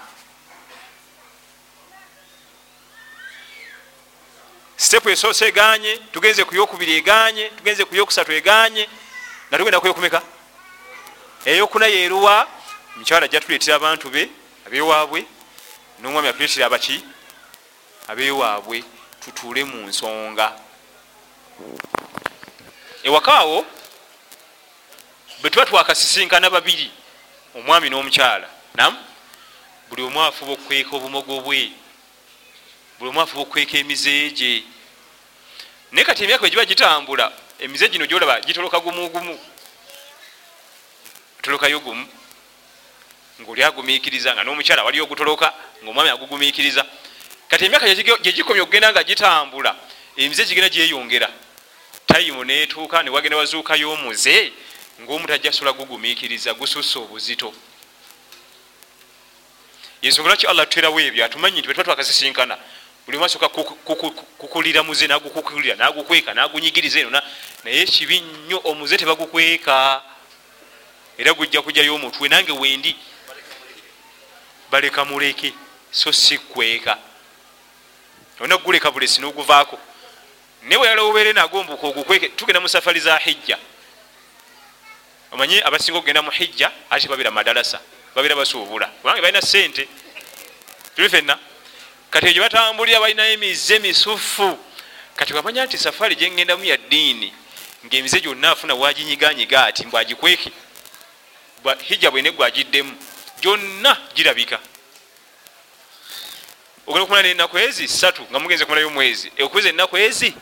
[4.76, 8.88] Sitepu esoose eganye tugenze ku yokubiri eganye tugenze ku yokusatu eganye
[9.48, 10.22] nga tugenda kuyokumeka
[11.44, 12.48] eyokuna yeeruwa
[12.96, 14.30] mukyala ajja tuleetera abantu be
[14.66, 15.26] abewaabwe
[16.00, 17.04] nomwami atuletera abaki
[18.08, 18.84] abewaabwe
[19.28, 20.52] tutuule mu nsonga.
[23.02, 23.66] Ewakaawo
[25.40, 26.90] bwe tuba twakasisinkana babiri
[27.54, 28.96] omwami n'omukyala nam?
[29.88, 31.72] Buli omu afuba okukweka obumogo bwe
[32.98, 34.64] buli omu afuba okukweka emizeegye
[35.92, 39.38] naye kati emyaka bwe giba gitambula emize gino gyolaba gitoloka gumugumu
[41.42, 42.06] tolokayo gumu
[43.40, 46.84] ngaoli agumiikiriza nga n'omukyala wali ogutoloka ngaomwami agugumiikiriza
[47.48, 49.76] kati emyaka gyegikomye okugenda nga gitambula
[50.16, 51.28] emize gigenda gyeyongera.
[52.06, 54.52] Tayimu netuuka newagenda wazuukayo omuze
[55.00, 57.54] ngaomuntu ajja sola gugumiikiriza gususa obuzito.
[60.02, 62.58] Yensonga lwaki allah tuterawo ebyo atumanyi nti bwetuba twakasisinkana
[63.06, 63.48] buli mwasooka
[64.38, 67.22] kukulira muze nagukukulira nagukweka nagunyigiriza eno
[67.64, 70.02] naye kibi nnyo omuze tebagukweka.
[71.18, 72.96] Era gujja kujjayo omutwe nange wendi
[74.70, 75.52] baleka muleke
[75.90, 76.98] so si kweka
[78.40, 79.78] olina kuguleka bulesi noguvaako.
[80.62, 83.58] Naye weyala obeere nago mbuka ogukweke tugenda mu safari za hijja.
[85.32, 87.80] Omanyi abasinga okugenda mu hijja ate babeera madalasa
[88.14, 88.86] babeera basuubula.
[88.86, 89.88] Kubanga balina sente
[90.96, 91.38] tuli fenna
[92.10, 94.58] kati egyo batambulira balinayo emize misufu.
[95.16, 97.32] Kati wamanya nti safari gyengendamu ya ddiini
[97.86, 100.50] ngaemize gyonna afuna waginyiganyiga ati mbwagikweke
[101.82, 102.96] hijja bwene gwagiddemu
[103.40, 104.58] gyonna girabika
[106.88, 110.34] ogenda okumala nenaku ezi satu nga mugenze kumalayo omwezi okuweza enaku ezi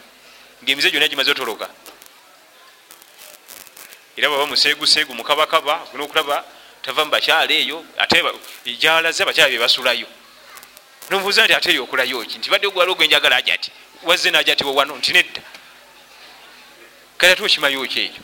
[0.63, 1.69] ngaemize gyonna gimaze otoloka.
[4.17, 6.45] Era baba museeguseegu mukabakaba ogenda okulaba
[6.83, 8.23] tava mubakyala eyo ate
[8.79, 10.07] gyalaze abakyala bebasulayo
[11.11, 12.39] nomubuuza nti ate eyo okulayo ki?
[12.39, 13.71] Nti badde ogwala ogwenjagala aja ti
[14.03, 15.43] wazze naja ti wewano nti nedda.
[17.19, 18.23] Kale ate okimayo ki eyo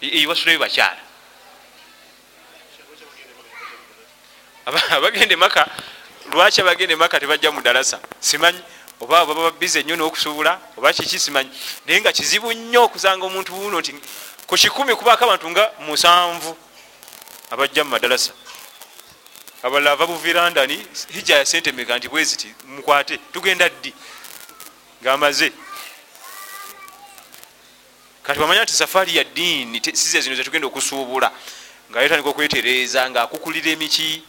[0.00, 1.02] eyo basulayo bakyala.
[4.90, 5.68] Abagende maka
[6.38, 8.60] lwaki abagende maka tebajja mu dalasa simanyi?
[9.00, 10.60] Oba baba babize nnyo n'okusuubula?
[10.76, 11.18] Oba kiki?
[11.18, 11.50] Simanyi.
[11.86, 13.94] Naye nga kizibu nnyo okusanga omuntu wuno nti
[14.46, 16.56] ku kikumi kubaako abantu nga musanvu.
[17.50, 18.32] Abajja mu madalasa
[19.62, 23.92] abalala ava buvirandani hijja ya sente meka nti bweziti mukwate tugenda ddi?
[25.02, 25.52] Ngaamaze
[28.22, 31.32] kati wamanya nti safaari ya ddiini size zino zetugenda okusuubula.
[31.90, 34.22] Nga yetandika okwetereeza ngaakukulira emiki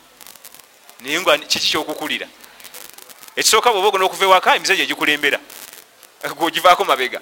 [1.00, 2.28] naye nga kiki kyokukulira?
[3.36, 5.40] Ekisooka bwoba ogona okuva ewaka emize gyegikulembera
[6.36, 7.22] gogivaako mabega.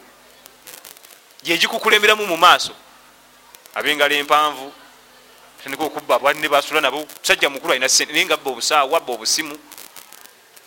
[1.44, 2.74] Gyegikukulemberamu mu maaso.
[3.76, 4.74] Abengalo empanvu
[5.64, 9.58] tandika okubba bwanne basula nabo musajja mukulu alina sente naye nga abba obusaawa abba obusimu.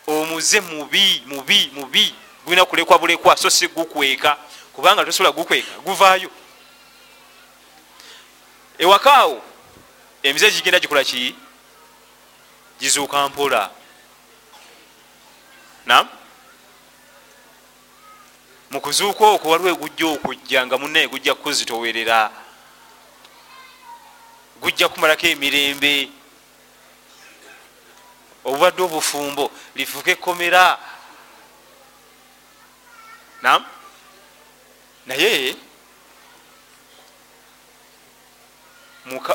[0.06, 4.36] Omuze mubi mubi mubi gulina kulekwa bulekwa so si gukweka
[4.72, 6.30] kubanga tosobola gukweka guvaayo.
[8.78, 9.42] Ewakaawo
[10.22, 11.34] emize gigenda gikola ki
[12.80, 13.70] gizuuka mpola
[15.86, 16.08] nam
[18.70, 22.30] mukuzuuka okwo waliwo egujja okujja nga munaye gujja kukuzitowerera.
[24.62, 26.08] Gujja kumalako emirembe.
[28.44, 30.78] Obubadde obufumbo lifuuka ekkomera.
[33.42, 33.64] Nam
[35.06, 35.56] naye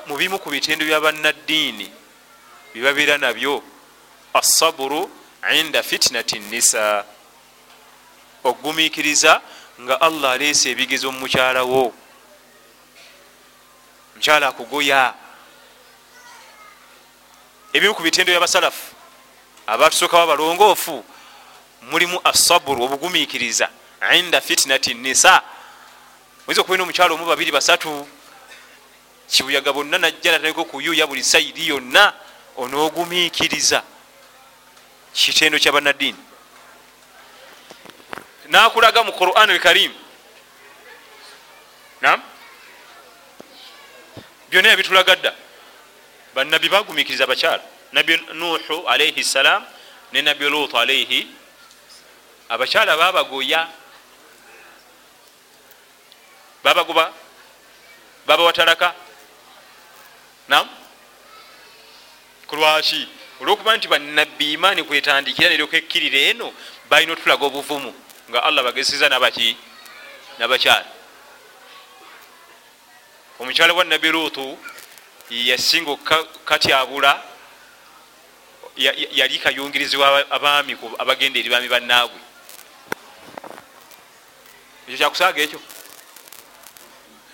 [0.08, 2.05] mu bimu ku bitendo byabannaddiini
[2.76, 3.64] byebabeera nabyo.
[4.34, 5.10] Assaburu
[5.60, 7.06] inda fitinati nisa
[8.44, 9.42] okugumiikiriza
[9.82, 11.94] nga allah aleese ebigezo mu mukyalawo
[14.16, 15.14] mukyala akugoya.
[17.74, 18.92] Ebimu ku bitendo byabasalafu
[19.68, 21.04] abatusookawo abalongoofu
[21.82, 23.70] mulimu assaburu obugumiikiriza
[24.20, 25.42] inda fitinati nisa
[26.44, 28.08] oyinza okubena omukyalo omu babiri basatu.
[29.32, 32.25] Kibuyaga bonna najja natandika okuyuya buli saidi yonna
[32.58, 33.84] onoogumiikiriza
[35.14, 36.20] kitendo kyabanaddiini
[38.48, 39.94] nakulaga mu quran alkarim
[42.02, 42.22] nam
[44.50, 45.34] byonna yabitulaga dda.
[46.36, 47.64] Bannabbi bagumikiriza bakyala.
[47.92, 49.66] Nabbi nuhu alaihi ssalam
[50.14, 51.28] ne nabbi lut alaihi
[52.50, 53.68] abakyala babagoya
[56.64, 57.14] babagoba
[58.28, 58.96] babawatalaka
[60.48, 60.68] nam
[62.48, 63.08] kulwaki
[63.42, 66.54] olwokuba nti banabbi imaani kwetandikira neryokekkirira eno
[66.90, 67.92] balina otulaga obuvumu
[68.30, 69.58] nga allah bagezesa nabaki
[70.40, 70.86] nabakyala
[73.40, 74.58] omukyala wa nabbi lutu
[75.30, 77.24] yasinga okatyabula
[78.78, 82.20] yali kayungirizibwa abaami abagenda eri baami bannaabwe.
[84.86, 85.60] Ekyo kyakusaaga ekyo?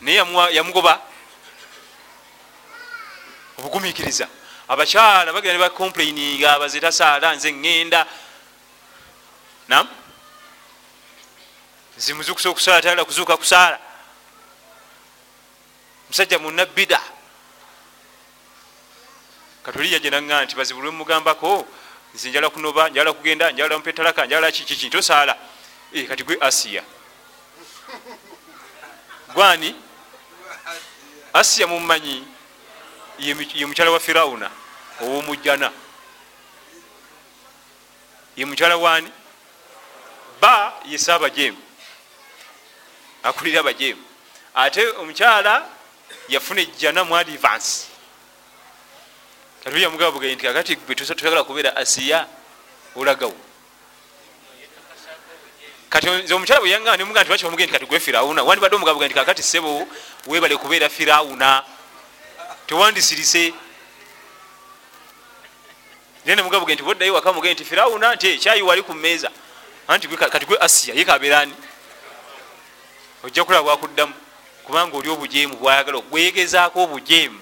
[0.02, 0.18] Naye
[0.56, 1.02] yamugoba
[3.58, 4.28] obugumiikiriza
[4.72, 8.02] abakyala bagenda ne bacomplaininga abazetasaala nze ŋŋenda
[9.68, 9.88] nam
[11.98, 13.78] zimuzukusa okusaala tayagala kuzuuka kusaala
[16.08, 17.02] musajja munabida
[19.64, 21.68] katoli yaje naŋa nti bazibu lwemugambako
[22.16, 25.36] nze njala kunoba njala kugenda njala mupetalaka njala kiki ntosaala
[25.94, 26.84] eh, kati gwe asiya.
[29.34, 29.76] Gwani
[31.34, 32.24] asiya mumanyi
[33.20, 34.61] ye mukyala wa firawuna
[35.02, 35.72] owomujjana.
[38.36, 39.12] Ye mukyala wani?
[40.42, 41.58] Ba ye saabajemu
[43.24, 44.02] akulira abajemu
[44.56, 45.70] ate omukyala
[46.30, 47.88] yafuna ejjana mu advance.
[49.64, 52.28] Katuyamugaba bugaye nti kakati gwe toyagala kubeera asiya
[52.96, 53.36] olagawo
[55.90, 58.44] kati omukyala bwe yanga nimuga nti lwaki bamuge nti kati gwe firawuna?
[58.44, 59.88] Wandibadde omugaba bugaye nti kakati sebo
[60.28, 61.64] webale kubeera firawuna.
[62.68, 63.54] Tewandisirise
[66.26, 69.32] naye nemugaba bugaye nti boddayo waka mugaye nti firawuna nti ekyayi wali ku mmeeza.
[69.88, 71.54] Anti kati gwe asiya ye kabeerani
[73.24, 74.14] ojja kulaba bwakuddamu
[74.64, 77.40] kubanga oli obujeemu bwayagala bwegezaako obujeemu.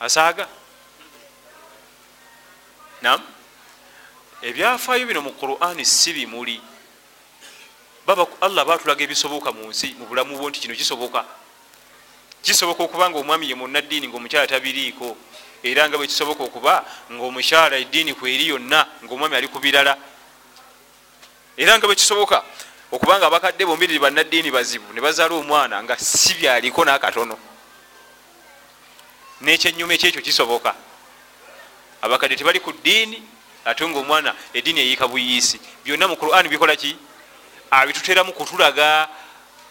[0.00, 0.48] Asaaga?
[3.02, 3.20] Nam
[4.42, 6.60] ebyafaayo bino mu qurani si bimuli.
[8.40, 11.24] Allah batulaga ebisoboka mu nsi mu bulamu bwo nti kino kisoboka.
[12.42, 15.16] Kisoboka okuba nga omwami ye munaddiini ngaomukyala tabiriiko
[15.62, 19.96] era nga bwekisoboka okuba ngaomukyala eddiini kweri yonna ngaomwami ali ku birala.
[21.56, 22.42] Era nga bwekisoboka
[22.92, 27.38] okubanga abakadde bombiriri bannaddiini bazibu ne bazaala omwana nga si byaliko nakatono.
[29.40, 30.74] Nekyenyuma ekyekyo kisoboka.
[32.02, 33.22] Abakadde tebali ku ddiini
[33.64, 35.60] ate nga omwana eddiini eyiika buyiisi.
[35.84, 36.96] Byonna mu quran bikola ki?
[37.70, 39.08] Abituteramu kutulaga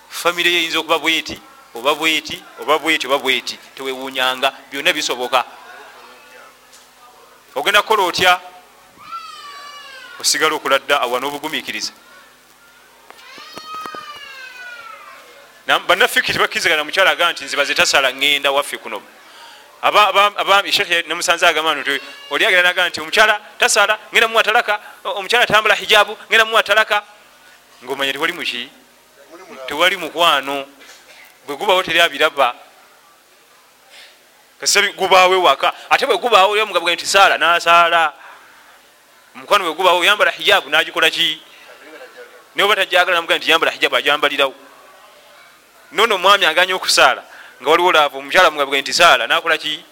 [0.09, 1.39] famire ye eyinza okuba bweti
[1.75, 3.57] oba bweti oba bweti oba bweti.
[3.75, 5.45] Tewewunyanga byonna bisoboka
[7.57, 8.39] ogenda kukola otya?
[10.19, 11.91] Osigala okuladda awa n'obugumikiriza
[15.87, 19.01] bannafiki tebakkirizagana mukyala aga nti nzibaze tasala ŋŋenda waffe kuno.
[21.07, 21.99] Nemusanze agamba nti
[22.31, 24.79] oli agenda naga nti omukyala tasala ŋenda muwa talaka.
[25.03, 27.03] Omukyala tambula hijabu ŋenda muwa talaka.
[27.83, 28.69] Ngaomanya tewali muki
[29.67, 30.65] tewali mukwano.
[31.45, 32.55] Bwe gubawo teri abiraba
[34.59, 38.13] kasita gubaawo ewaka ate bwe gubaawo omugabuga nti saala nasaala.
[39.35, 41.41] Omukwano bwe gubaawo oyambala hijabu nagikola ki?
[42.55, 44.55] Naye oba tajagala namuga nti yambala hijabu ajambalirawo.
[45.91, 47.23] Nono omwami aganya okusaala
[47.61, 49.83] nga waliwo laava omukyala mugabwe nti saala nakola ki?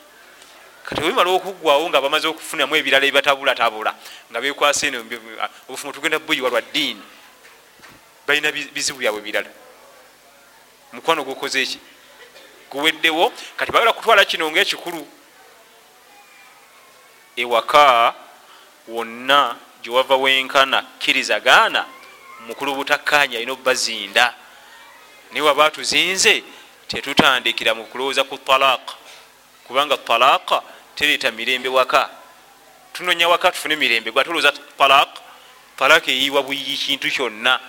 [0.83, 3.93] Kati webimala okuggwawo nga bamaze okufunamu ebirala ebibatabulatabula
[4.31, 5.05] nga bekwasa eno
[5.69, 7.01] obufumu tugenda buyiwa lwa ddiini
[8.27, 9.49] balina bizibu byabwe birala.
[10.93, 11.79] Mukwano gukoze eki
[12.75, 13.31] guweddewo.
[13.57, 15.07] Kati bagala kutwala kino ngaekikulu
[17.35, 18.13] ewaka
[18.87, 21.85] wonna gyewava wenkana kkirizagaana
[22.47, 24.33] mukulu butakkanya alina obbazinda
[25.31, 26.43] naye waba tuzinze
[26.87, 28.93] tetutandikira mu kulowooza ku talaaka
[29.67, 30.61] kubanga talaaka
[30.95, 32.09] tereeta mirembe waka.
[32.93, 35.21] Tunonya waka tufune mirembe gwa tulowooza talaaka
[35.77, 37.59] talaaka eyiwa buyiyi kintu kyonna.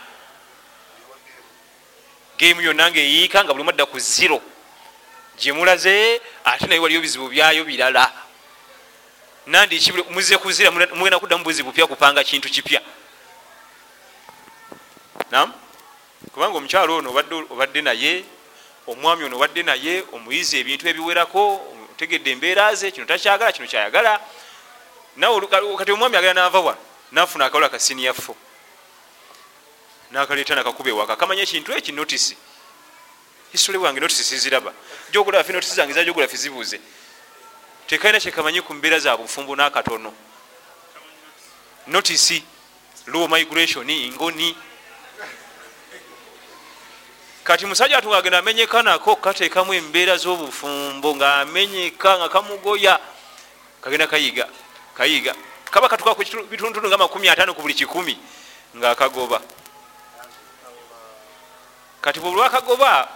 [2.38, 4.40] Gemu yonna ngaeyiika nga bulimu adda ku ziro
[5.38, 8.12] gyemulaze ate naye waliyo bizibu byayo birala.
[9.46, 12.80] Nandi muze kuzira mugenda kuddamu buzibu pya kupanga kintu kipya.
[15.30, 15.52] Nam
[16.32, 17.10] kubanga omukyalo ono
[17.50, 18.24] obadde naye
[18.86, 21.60] omwami ono obadde naye omuyizi ebintu ebiwerako
[21.92, 24.20] otegedde embeera ze kino takyagala kino kyayagala.
[25.16, 25.46] Nawe
[25.78, 26.78] kati omwami agala nava wano
[27.12, 28.36] nafuna akawula kasiniyafo
[30.10, 31.16] nakaleeta nakakuba ewaka.
[31.16, 32.36] Kamanya ekintu eki notisi
[33.52, 34.72] hisitole bwange notisi siziraba
[35.12, 36.80] jogulafi notisi zange za jogulafi zibuuze
[37.86, 40.12] tekalina kyekamanyi ku mbeera za bufumbo nakatono.
[41.86, 42.42] Notisi
[43.06, 44.56] low migration ngoni
[47.44, 52.98] kati musajja atu ngaagenda amenyeka nako kateekamu embeera z'obufumbo ngaamenyeka nga kamugoya
[53.80, 54.48] kagenda kayiga
[54.94, 55.34] kayiga.
[55.70, 58.18] Kaba katuka ku bitundutundu nga makumi ataano ku buli kikumi
[58.76, 59.40] ngaakagoba
[62.00, 63.08] kati bwe lwakagoba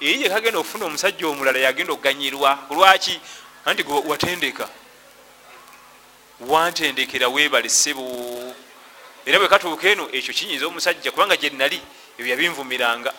[0.00, 2.58] eriye kagenda okufuna omusajja omulala yagenda okuganyirwa.
[2.70, 3.20] Lwaki?
[3.64, 4.68] Anti watendeka.
[6.40, 8.54] Wantendekera webale ssebo.
[9.26, 11.80] Era bwe katuuka eno ekyo kinyinza omusajja kubanga gye nali
[12.18, 13.12] ebyo yabinvumiranga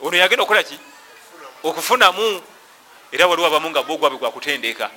[0.00, 0.78] ono yagenda okukola ki?
[1.62, 2.42] Okufunamu.
[3.12, 4.90] Era waliwo abamu nga bogwabe gwakutendeka.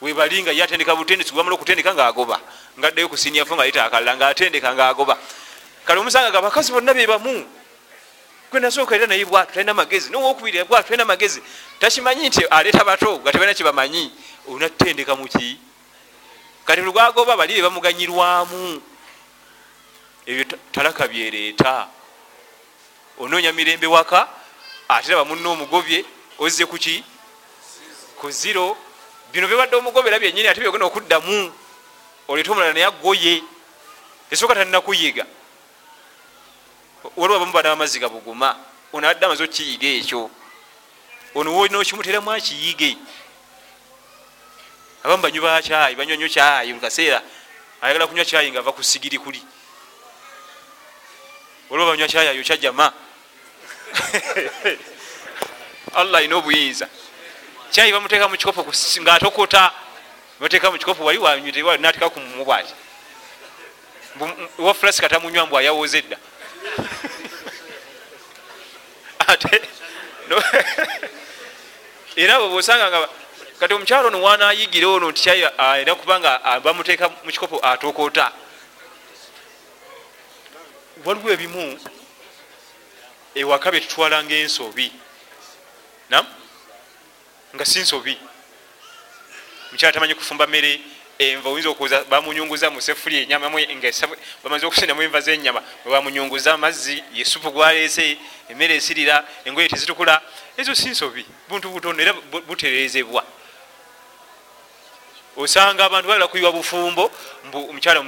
[0.00, 2.40] Webali nga yatendeka butendesi gwamala okutendeka ngaagoba
[2.78, 5.16] ngaddayo kusinyafu nga leta akalala ngaatendeka ngaagoba
[5.84, 7.48] kale omusanga nga bakazi bonna bebamu
[8.50, 11.42] gwenasooka era naye bwatu talina magezi nowokubiri bwatu talina magezi
[11.78, 14.12] takimanyi nti aleeta bato nga tebalina kyebamanyi
[14.48, 15.58] onatutendeka muki
[16.64, 18.82] kati lwagoba bali bebamuganyirwamu
[20.26, 21.88] ebyo talaka byereeta.
[23.18, 24.28] Onoonya mirembe waka
[24.88, 26.04] ate raba munna omugobye
[26.38, 27.04] ozze kuki
[28.18, 28.76] ku ziro
[29.32, 31.52] bino bibadde omugobera byenyini ate byogenda okuddamu.
[32.28, 33.42] Oleete omulala naye agoye.
[34.30, 35.24] Esooka talina kuyiga
[37.16, 38.56] waliwo abamu bana bamazzi gabuguma
[38.92, 40.30] ono adde amaze okukiyiga ekyo.
[41.34, 42.96] Ono wolina okimuteramu akiyige.
[45.04, 47.22] Abamu banywi ba kyayi banywa nyo kyayi mukaseera
[47.82, 49.42] ayagala kunywa kyayi nga ava ku sigiri kuli
[51.70, 52.92] waliwo banywa kyayi ayo kyajama
[56.00, 56.88] allah alina obuyinza.
[57.70, 58.66] Kyayi bamuteeka mukikopo
[59.02, 59.72] ngaatokota
[60.40, 62.74] bamuteeka mukikopo wali wanateka kumumubwati
[64.58, 66.18] wa fulasi katamunywa mbw ayawoza edda
[69.32, 69.60] ate
[72.22, 73.08] era bwe bwosanga nga
[73.58, 78.32] kati omukyalo ono wanayigire ono nti era kubanga bamuteeka mukikopo atokota
[81.04, 81.80] waliwo ebimu
[83.34, 84.92] ewaka byetutwala ngaensobi
[86.10, 86.26] nam?
[87.54, 88.18] Nga si nsobi.
[89.72, 90.80] Mukyala tamanyi kufumba mmere
[91.18, 93.48] enva oyinza okuza bamunyunguza musefuli enyama
[94.44, 100.20] bamaze okusendamu enva zenyama webamunyunguza amazzi yesupu gwalese emmere esirira engoye tezitukula.
[100.56, 102.12] Ezo si nsobi buntu butono era
[102.46, 103.24] buterezebwa
[105.36, 107.10] osanga abantu balala kuyiwa bufumbo
[107.44, 108.00] mbu omukyala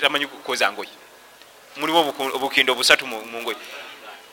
[0.00, 0.90] tamanyi kukoza ngoye.
[1.76, 3.56] Mulimu obukindo busatu mungoye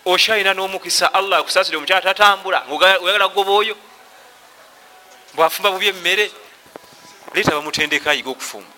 [0.06, 3.76] okyalina n'omukisa allah akusasire omukyala tatambula oyagala kugoba oyo.
[5.34, 6.32] Bwafumba bubi emmere
[7.34, 8.74] leeta bamutendeka ayiga okufumba.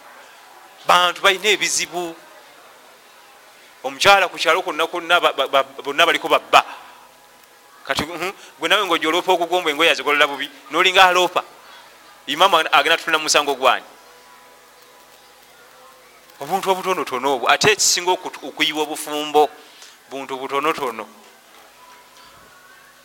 [0.87, 2.15] Bantu balina ebizibu.
[3.83, 5.19] Omukyala ku kyalo konna konna
[5.83, 6.63] bonna baliko babba.
[7.83, 8.03] Kati
[8.59, 11.43] gwe nawe ngaoja oloopa okugomba engoye azigolola bubi nolinga aloopa
[12.27, 13.85] imamu agenda tutuna musango gwani?
[16.39, 19.49] Obuntu obutonotono obwo ate ekisinga okuyiwa obufumbo
[20.09, 21.07] buntu butonotono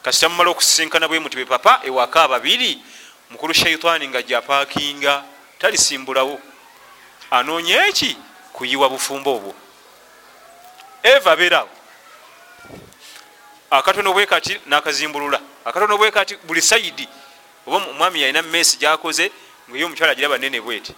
[0.03, 2.79] kasita mumala okusisinkana bwe muti be papa ewaka ababiri
[3.31, 5.25] mukulu shaitaani nga japakinga
[5.59, 6.41] talisimbulawo
[7.31, 8.17] anoonya eki
[8.53, 9.55] kuyiwa bufumbo obwo?
[11.03, 11.69] Eva abeerawo
[13.71, 15.41] akatono bwe kati nakazimbulula.
[15.65, 17.09] Akatono bwe kati buli saidi
[17.67, 19.31] oba omwami yalina mesi gyakoze
[19.71, 20.95] ngaye omukyala agira banene bweti.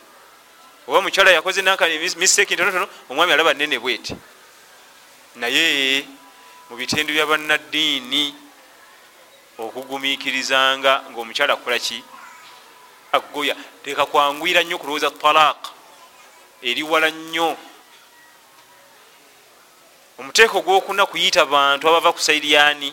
[0.87, 1.63] Oba omukyala yakoze
[2.17, 4.15] misteki ntonotono omwami alaba nene bweti.
[5.37, 6.07] Naye
[6.71, 8.35] mu bitendo bya bannaddiini
[9.59, 12.03] okugumiikirizanga ngaomukyala akukola ki
[13.13, 15.71] agoya teka kwangwira nnyo kulowooza talaaka
[16.63, 17.57] eri wala nnyo.
[20.19, 22.93] Omuteeko ogwokuna kuyita bantu abava ku saidi yani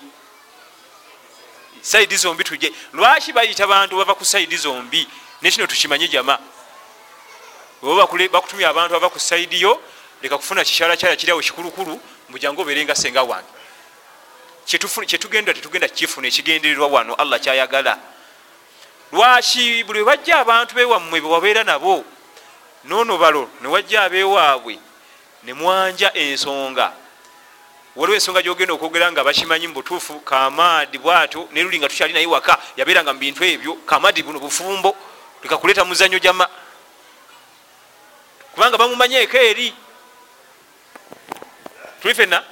[1.82, 5.08] saidi zombi tuje lwaki bayita bantu bava ku saidi zombi?
[5.42, 6.40] Nekino tukimanye jama.
[7.84, 9.82] Oba bakutumya abantu bava ku saidi yo
[10.22, 12.00] leka kufuna kikyalakyala kiriawo kikulukulu
[12.30, 13.48] mbujangu obeerenga senga wange.
[14.66, 18.00] Kyetugenda tetugenda kifuna ekigendererwa wano allah kyayagala
[19.12, 22.04] lwaki buli webajja abantu bewammwe bewabeera nabo
[22.84, 24.80] noono balo newajja abewaabwe
[25.44, 26.92] nemwanja ensonga.
[27.96, 33.14] Waliwo ensonga gyogenda okwogera nga bakimanyi mubutuufu kamaadi bwato neruli nga tukyali naye waka yabeeranga
[33.14, 34.96] mu bintu ebyo kamaadi buno bufumbo
[35.44, 36.48] lekakuleeta muzanyo jama
[38.54, 39.74] kubanga bamumanyeeko eri.
[42.02, 42.44] Tuli fenna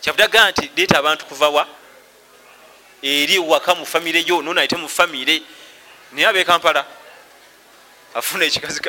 [0.00, 1.66] kyavudaga nti leeta abantu kuvawa
[3.02, 5.42] eri waka mu famire yo nono ayite mu famire.
[6.12, 6.86] Naye abe kampala
[8.14, 8.44] afuna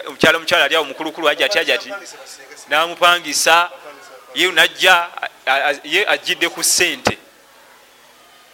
[0.07, 1.89] omukyala omukyala ali awo mukulukulu aja ati aja ati
[2.70, 3.72] namupangisa
[4.36, 5.09] ye najja
[5.84, 7.18] ye ajidde ku sente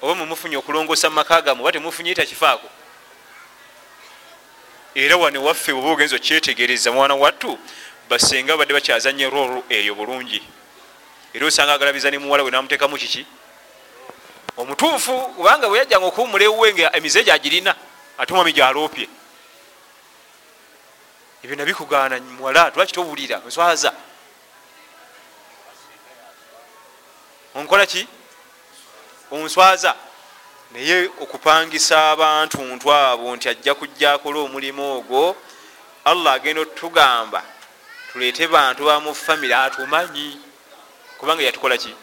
[0.02, 2.70] oba mumufunye okulongosa mumaka gamu oba temufunye takifaako.
[4.96, 7.58] Era wane waffe oba ogenza okyetegereza mwana wattu
[8.10, 10.42] basenga badde bakyazanye rolo eyo bulungi.
[11.34, 13.26] Era osanga agalabiza nemuwala we namuteekamu kiki
[14.60, 17.76] omutuufu kubanga bwe yajjanga okuwumula ewuwe nga emize gyagirina
[18.18, 19.08] ate mwami gyaloopye.
[21.44, 23.92] Ebyo nabikugaana muwala lwaki towulira nswaza
[27.56, 28.08] onkola ki?
[29.32, 29.96] Onswaza.
[30.72, 35.36] Naye okupangisa abantu ntu abo nti ajja kujja akola omulimu ogwo
[36.06, 37.42] allah agenda otugamba
[38.12, 40.42] tuleete bantu bamu famire atumanyi.
[41.18, 41.96] Kubanga yatukola ki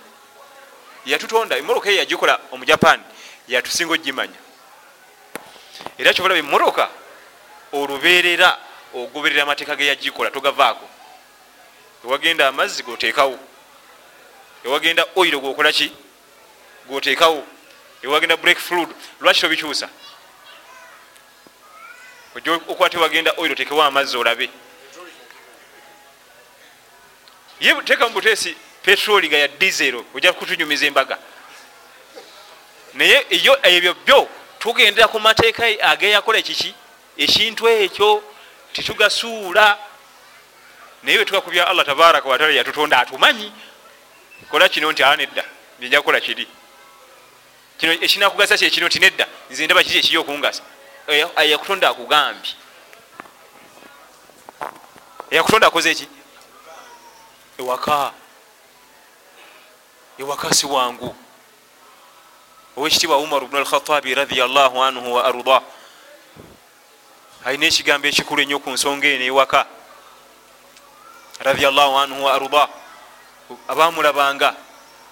[1.07, 3.01] yatutonda emoroka eyo yagikola omujapan
[3.49, 4.41] yatusinga ogimanya.
[5.99, 6.91] Era kyobalaba emoroka
[7.73, 8.59] oluberera
[8.95, 10.89] ogoberera amateeka ge yagikola togavaako
[12.05, 13.39] ewagenda amazzi goteekawo.
[14.65, 15.93] Ewagenda oiro gwokola ki?
[16.89, 17.47] Goteekawo
[18.03, 18.89] ewagenda break fluid.
[19.21, 19.89] Lwaki tobikyusa?
[22.35, 24.51] Oja okwate wagenda oiro tekewo amazzi olabe.
[27.61, 28.57] Ye teeka mubuteesi
[28.87, 31.19] petroli nga ya disero ojja kutunyumiza embaga.
[32.95, 34.29] Naye eyo ebyo byo
[34.59, 36.75] tugendera ku mateeka ageyakola kiki
[37.19, 38.23] ekintu ekyo
[38.73, 39.79] tetugasuula.
[41.03, 43.53] Naye bwetukakubya allah tabaraka wataala yatutonda atumanyi.
[44.51, 45.45] Kola kino nti anedda
[45.79, 46.47] njenja kukola kiri.
[47.79, 50.63] Kino ekinakugasa kyekino nti nedda nze ndaba kiri ekiri okungasa.
[51.37, 52.55] Eyakutonda akugambye.
[55.31, 56.09] Eyakutonda akoze eki
[57.59, 58.13] ewaka
[60.19, 61.15] ewaka si wangu.
[62.77, 65.63] Owekitibwa umar bnu alkhatabi radiallahu anhu wa arda.
[67.45, 69.67] Alina ekigambo ekikulu ennyo ku nsonga eno ewaka
[71.41, 72.69] radiallahu anhu wa arda.
[73.69, 74.57] Abamulabanga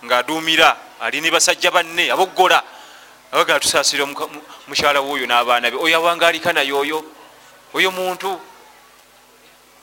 [0.04, 2.10] ngaaduumira ali ne basajja banne.
[2.10, 2.62] Aboggola
[3.32, 4.06] abagaa tusaasira
[4.68, 5.76] mukyala woyo n'abaana be.
[5.76, 7.04] Oyo awanga alika naye oyo
[7.72, 8.40] oyo muntu.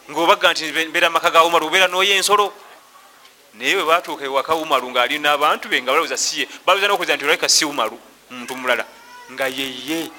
[0.10, 2.54] Ngaobaga nti mbeera maka ga umaru obeera noyo ensolo
[3.54, 7.50] naye bwe batuuka ewaka umaru ngaali n'abantu be nga balowooza siye balowooza nokuza nti olabika
[7.50, 8.00] si umaru
[8.30, 8.86] muntu mulala
[9.32, 10.12] nga yeye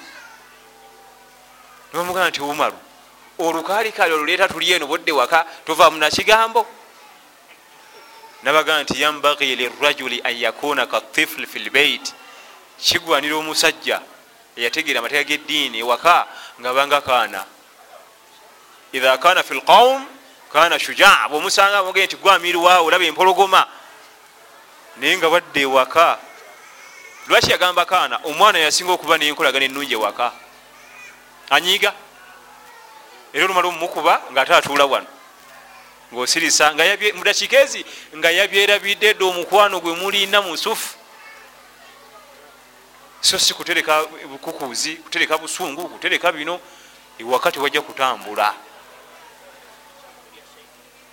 [1.91, 2.77] nibamugamba nti umaru
[3.39, 6.65] olukaalikaali oluleeta tuli eno bodde waka tovaamu nakigambo
[8.43, 12.13] nabaga nti yambagi lirajuli an yakuna katifuli fi lbeit
[12.77, 14.01] kigwanira omusajja
[14.57, 16.27] eyategeera amateeka geddiini ewaka
[16.59, 17.45] nga banga kaana
[18.93, 20.05] iha kana fi lqaum
[20.53, 23.67] kana shujaa bwemusanga mugee nti gwamirwawo olaba empologoma.
[24.97, 26.17] Naye nga badde ewaka.
[27.27, 30.31] Lwaki yagamba kaana omwana yasinga okuba nenkolagana ennungi ewaka?
[31.49, 31.93] Anyiiga.
[33.33, 35.07] Era olumala omumukuba ngaate atuula wano.
[36.13, 36.73] Ngaosirisa
[37.15, 37.85] mudakiika ezi
[38.15, 40.97] nga yabyerabidde dde omukwano gwe mulina musufu
[43.21, 46.59] so si kutereka bukukuzi kutereka busungu kutereka bino
[47.19, 48.53] ewakati wajja kutambula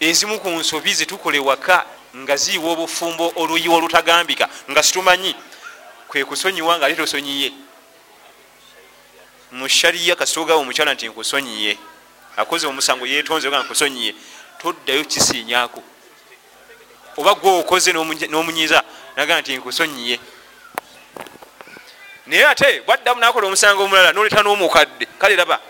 [0.00, 1.84] ezimu ku nsobi zetukola ewaka
[2.16, 5.34] nga ziyiwa obufumbo oluyiwa olutagambika nga situmanyi
[6.08, 7.52] kwe kusonyiwa nga ate tosonyiye.
[9.52, 11.78] Mushariya kasitogawo omukyala nti nkusonyiye.
[12.36, 14.14] Akoze omusango yetonze nga nkusonyiye.
[14.58, 15.82] Toddayo kisinyako
[17.16, 18.82] oba gwe okoze n'omunyiza
[19.16, 20.20] naga nti nkusonyiye.
[22.26, 25.06] Naye ate bwaddamu nakola omusango omulala noleta n'omukadde.
[25.18, 25.60] Kale raba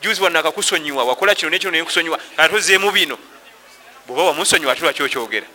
[0.00, 3.18] juzi wanakakusonyiwa wakola kino nekino nenkusonyiwa katozeemu bino
[4.06, 5.46] bweoba wamusonyiwa ate lwaki okyogera?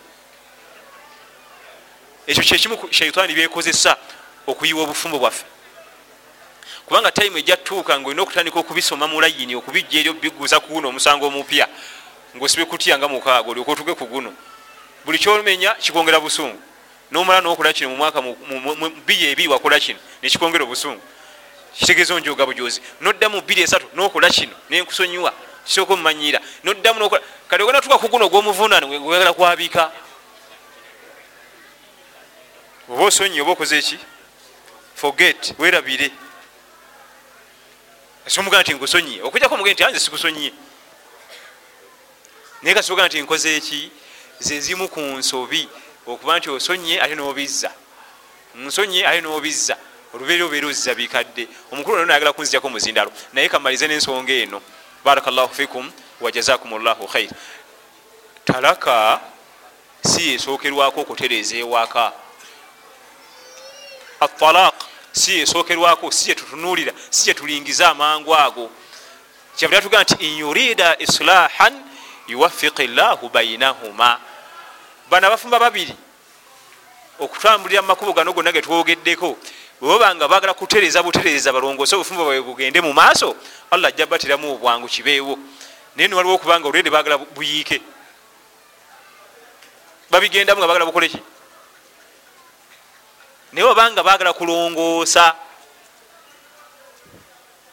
[2.26, 3.96] Ekyo kyekimu shaitaani byekozesa
[4.46, 5.44] okuyiwa obufumbo bwaffe.
[6.86, 11.68] Kubanga tayimu ejja tutuuka ngaolina okutandika okubisoma mulayini okubijja eri obiguza kuguno omusango omupya
[12.36, 14.32] ngaosibe kutya nga mukaaga olyoka otuge ku guno.
[15.04, 16.60] Buli kyomenya kikwongera busungu.
[17.10, 18.22] Nomala nokola kino mumwaka
[19.06, 21.00] biri ebi wakola kino nekikwongera obusungu.
[21.76, 22.80] Kitegeeza onjoga bujozi.
[23.00, 25.32] Noddamu biri esatu nokola kino nenkusonyiwa
[25.68, 27.10] kisooka omumanyira noddamu
[27.48, 29.92] kale ogenda tuka ku guno ogwomuvunani wegala kwabika?
[32.88, 33.98] Oba osonyi oba okoze eki
[34.96, 36.10] forget werabire
[38.26, 40.52] asomugaa nti nkusonyiye okujjako muge nti anze sikusonyiye.
[42.62, 43.90] Naye kasoboga nti nkoze eki
[44.40, 45.68] zezimu ku nsobi
[46.06, 47.70] okuba nti osonye ate nobizza.
[48.56, 49.76] Nsonye ate nobizza.
[50.14, 51.48] Olubeera obeera ozizza bikadde.
[51.72, 53.12] Omukulu ono nayagala kunzijako muzindalo.
[53.32, 54.62] Naye kamalize n'ensonga eno
[55.04, 55.90] barakallahu fikum
[56.20, 57.30] wajazakum llahu khair.
[58.44, 59.20] Talaka
[60.04, 62.12] si yesookerwako okutereeza ewaka
[64.20, 64.74] atalaq
[65.12, 68.70] si yesookerwako si yetutunulira si yetulingiza amangu ago.
[69.56, 71.82] Kyavira tugaa nti in yurida islahan
[72.28, 74.20] yuwafiqi llahu bainahuma
[75.10, 75.94] bano abafumba babiri
[77.18, 79.38] okutambulira mumakubo gano gonna getwogeddeko
[79.80, 83.36] bwebabanga bagala kutereza butereza balongose obufumba bwabe bugende mu maaso
[83.70, 85.38] allah ajja batiramu obwangu kibeewo.
[85.96, 87.80] Naye niwaliwo okubanga olwede bagala buyiike.
[90.10, 91.18] Babigendamu nga bagala bukoleki
[93.52, 95.34] naye wabanga bagala kulongoosa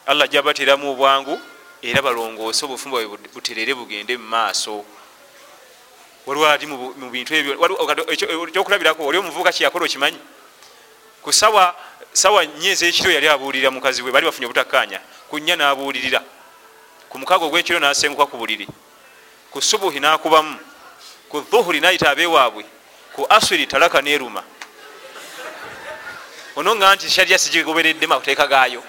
[0.06, 1.40] allah ajja batiramu obwangu
[1.82, 4.84] era balongoose obufumba bwe buterere bugende mu maaso.
[6.26, 7.58] Waliwo ati mu bintu ebyo
[8.10, 10.18] ekyokulabirako oli omuvubuka kyeyakola okimanyi
[11.26, 11.74] ku sawa
[12.12, 15.02] sawa nye ezekiro yali abuulirira mukazi we bali bafunye obutakkanya.
[15.26, 16.22] Ku nnya n'abuulirira.
[17.10, 18.66] Ku mukaaga ogwekiro n'asenguka ku buliri.
[19.50, 20.54] Ku subuhi n'akubamu.
[21.26, 22.62] Ku dhuhuri n'ayita abeewaabwe.
[23.10, 24.44] Ku asiri talaka neeruma
[26.56, 28.80] ono nga nti sharya sigigobereddemu akuteeka gaayo.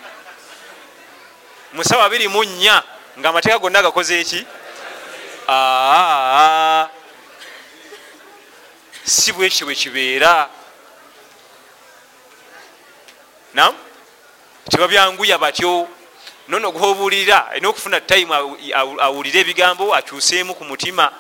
[1.74, 2.86] Mu sawa abiri mu nnya
[3.18, 4.46] ng'amateeka gonna gakoze eki?
[9.04, 10.48] Si bwekyo bwe kibeera
[13.58, 13.74] nam
[14.70, 15.88] tebabyanguya batyo
[16.48, 18.30] nono gwobuulira alina okufuna time
[19.02, 21.12] awulire ebigambo akyuseemu ku mutima.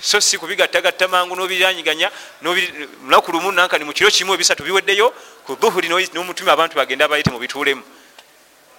[0.00, 2.10] So si kubigattagatta mangu nobiranyiganya
[2.42, 5.14] lunaku lumu nankani mukiro kimu ebisatu biweddeyo
[5.46, 7.82] ku dhuhuri nomutima abantu bagenda bayite mubituulemu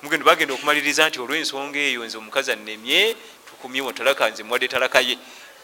[0.03, 3.15] mugendo bagenda okumaliriza nti olwensonga eyo nze omukazi anemye
[3.47, 5.17] tukumye mutalaka nze muwadde talaka ye.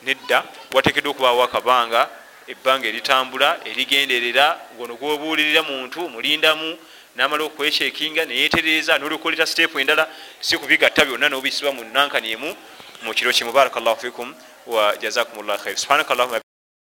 [0.04, 2.10] Nedda watekedwa okubaawo akabanga
[2.48, 6.78] ebbanga eritambula erigenderera gono gwobuulirira muntu mulindamu
[7.16, 10.08] namala okwekyekinga neyetereza nolwokoleta sitepu endala
[10.42, 12.56] si kubigatta byonna nobisibwa mu nankani emu
[13.04, 13.52] mukiro kimu.
[13.52, 14.36] Barakallahu fikum
[14.68, 16.45] wa jazakum llah khair subhanaka allahuma